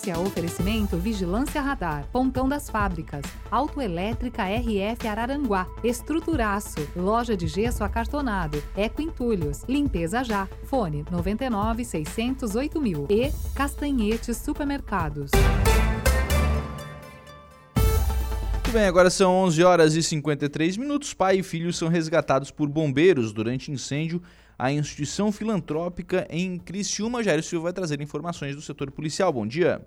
[0.02, 8.60] Polícia oferecimento Vigilância Radar, Pontão das Fábricas, Autoelétrica RF Araranguá, Estruturaço, Loja de Gesso Acartonado,
[8.76, 15.30] Eco Entulhos, Limpeza Já, Fone 99 608 mil e Castanhetes Supermercados.
[18.54, 21.14] Muito bem, agora são 11 horas e 53 minutos.
[21.14, 24.20] Pai e filho são resgatados por bombeiros durante incêndio
[24.62, 27.20] a instituição filantrópica em Criciúma.
[27.20, 29.32] Jair Silva vai trazer informações do setor policial.
[29.32, 29.84] Bom dia.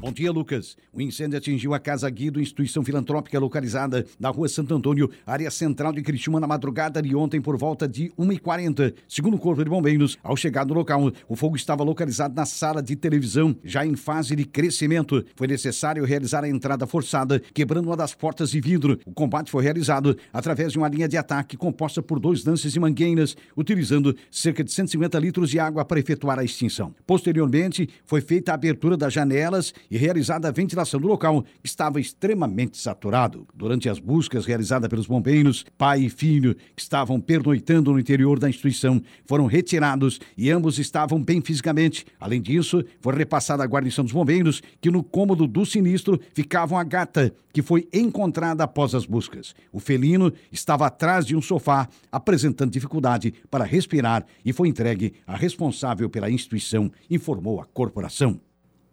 [0.00, 0.76] Bom dia, Lucas.
[0.92, 5.92] O incêndio atingiu a Casa Guido, instituição filantrópica localizada na rua Santo Antônio, área central
[5.92, 8.94] de Criciúma, na madrugada de ontem por volta de 1h40.
[9.08, 12.80] Segundo o Corpo de Bombeiros, ao chegar no local, o fogo estava localizado na sala
[12.80, 15.24] de televisão, já em fase de crescimento.
[15.34, 19.00] Foi necessário realizar a entrada forçada, quebrando uma das portas de vidro.
[19.04, 22.78] O combate foi realizado através de uma linha de ataque composta por dois lances e
[22.78, 26.94] mangueiras, utilizando cerca de 150 litros de água para efetuar a extinção.
[27.04, 32.00] Posteriormente, foi feita a abertura das janelas e realizada a ventilação do local, que estava
[32.00, 33.46] extremamente saturado.
[33.54, 38.48] Durante as buscas realizadas pelos bombeiros, pai e filho, que estavam pernoitando no interior da
[38.48, 42.06] instituição, foram retirados e ambos estavam bem fisicamente.
[42.20, 46.84] Além disso, foi repassada a guarnição dos bombeiros que no cômodo do sinistro ficava uma
[46.84, 49.54] gata, que foi encontrada após as buscas.
[49.72, 55.36] O felino estava atrás de um sofá, apresentando dificuldade para respirar e foi entregue à
[55.36, 58.40] responsável pela instituição, informou a corporação.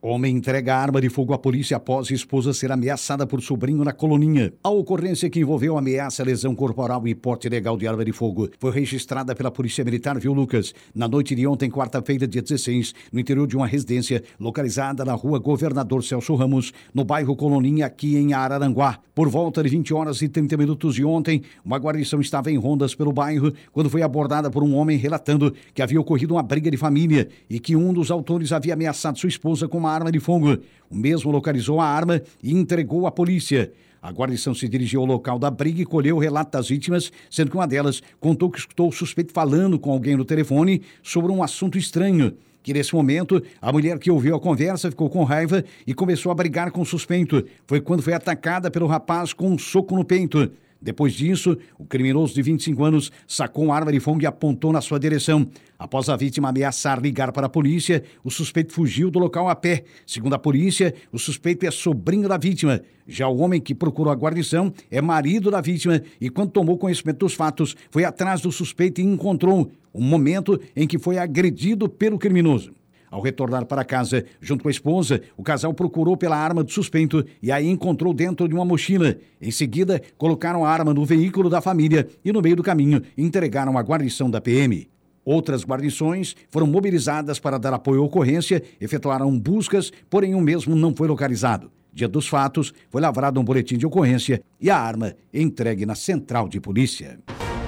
[0.08, 4.54] Homem entrega arma de fogo à polícia após esposa ser ameaçada por sobrinho na coloninha.
[4.64, 8.70] A ocorrência que envolveu ameaça, lesão corporal e porte ilegal de arma de fogo foi
[8.70, 10.76] registrada pela Polícia Militar, viu, Lucas?
[10.94, 15.40] Na noite de ontem, quarta-feira, dia 16, no interior de uma residência localizada na rua
[15.40, 19.00] Governador Celso Ramos, no bairro Coloninha, aqui em Araranguá.
[19.16, 22.94] Por volta de 20 horas e 30 minutos de ontem, uma guarnição estava em rondas
[22.94, 26.78] pelo bairro quando foi abordada por um homem relatando que havia ocorrido uma briga de
[26.78, 30.58] família e que um dos autores havia ameaçado sua esposa com uma arma de fogo.
[30.90, 33.72] O mesmo localizou a arma e entregou à polícia.
[34.02, 37.50] A guarnição se dirigiu ao local da briga e colheu o relato das vítimas, sendo
[37.50, 41.42] que uma delas contou que escutou o suspeito falando com alguém no telefone sobre um
[41.42, 42.34] assunto estranho.
[42.62, 46.36] Que nesse momento, a mulher que ouviu a conversa ficou com raiva e começou a
[46.36, 47.46] brigar com o suspeito.
[47.66, 50.52] Foi quando foi atacada pelo rapaz com um soco no peito.
[50.86, 54.82] Depois disso, o criminoso de 25 anos sacou uma arma de fogo e apontou na
[54.82, 55.50] sua direção.
[55.80, 59.84] Após a vítima ameaçar ligar para a polícia, o suspeito fugiu do local a pé.
[60.06, 62.82] Segundo a polícia, o suspeito é sobrinho da vítima.
[63.08, 67.18] Já o homem que procurou a guarnição é marido da vítima e, quando tomou conhecimento
[67.18, 72.20] dos fatos, foi atrás do suspeito e encontrou um momento em que foi agredido pelo
[72.20, 72.72] criminoso.
[73.16, 77.26] Ao retornar para casa, junto com a esposa, o casal procurou pela arma do suspeito
[77.42, 79.16] e aí encontrou dentro de uma mochila.
[79.42, 83.78] Em seguida, colocaram a arma no veículo da família e, no meio do caminho, entregaram
[83.78, 84.90] à guarnição da PM.
[85.24, 90.94] Outras guarnições foram mobilizadas para dar apoio à ocorrência, efetuaram buscas, porém o mesmo não
[90.94, 91.72] foi localizado.
[91.94, 96.50] Dia dos fatos, foi lavrado um boletim de ocorrência e a arma entregue na central
[96.50, 97.18] de polícia.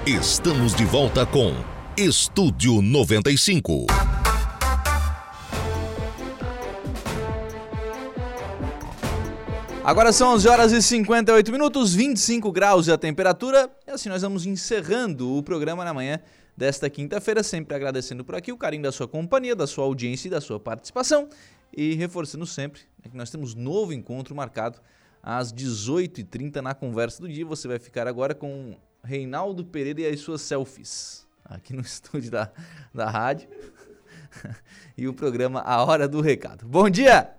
[0.06, 1.54] Estamos de volta com
[1.96, 3.86] Estúdio 95.
[9.88, 13.70] Agora são 11 horas e 58 minutos, 25 graus a temperatura.
[13.86, 16.20] E assim nós vamos encerrando o programa na manhã
[16.54, 20.30] desta quinta-feira, sempre agradecendo por aqui o carinho da sua companhia, da sua audiência e
[20.30, 21.26] da sua participação.
[21.74, 24.78] E reforçando sempre né, que nós temos novo encontro marcado
[25.22, 27.46] às 18h30 na conversa do dia.
[27.46, 32.52] Você vai ficar agora com Reinaldo Pereira e as suas selfies aqui no estúdio da,
[32.92, 33.48] da rádio.
[34.98, 36.66] e o programa A Hora do Recado.
[36.66, 37.38] Bom dia!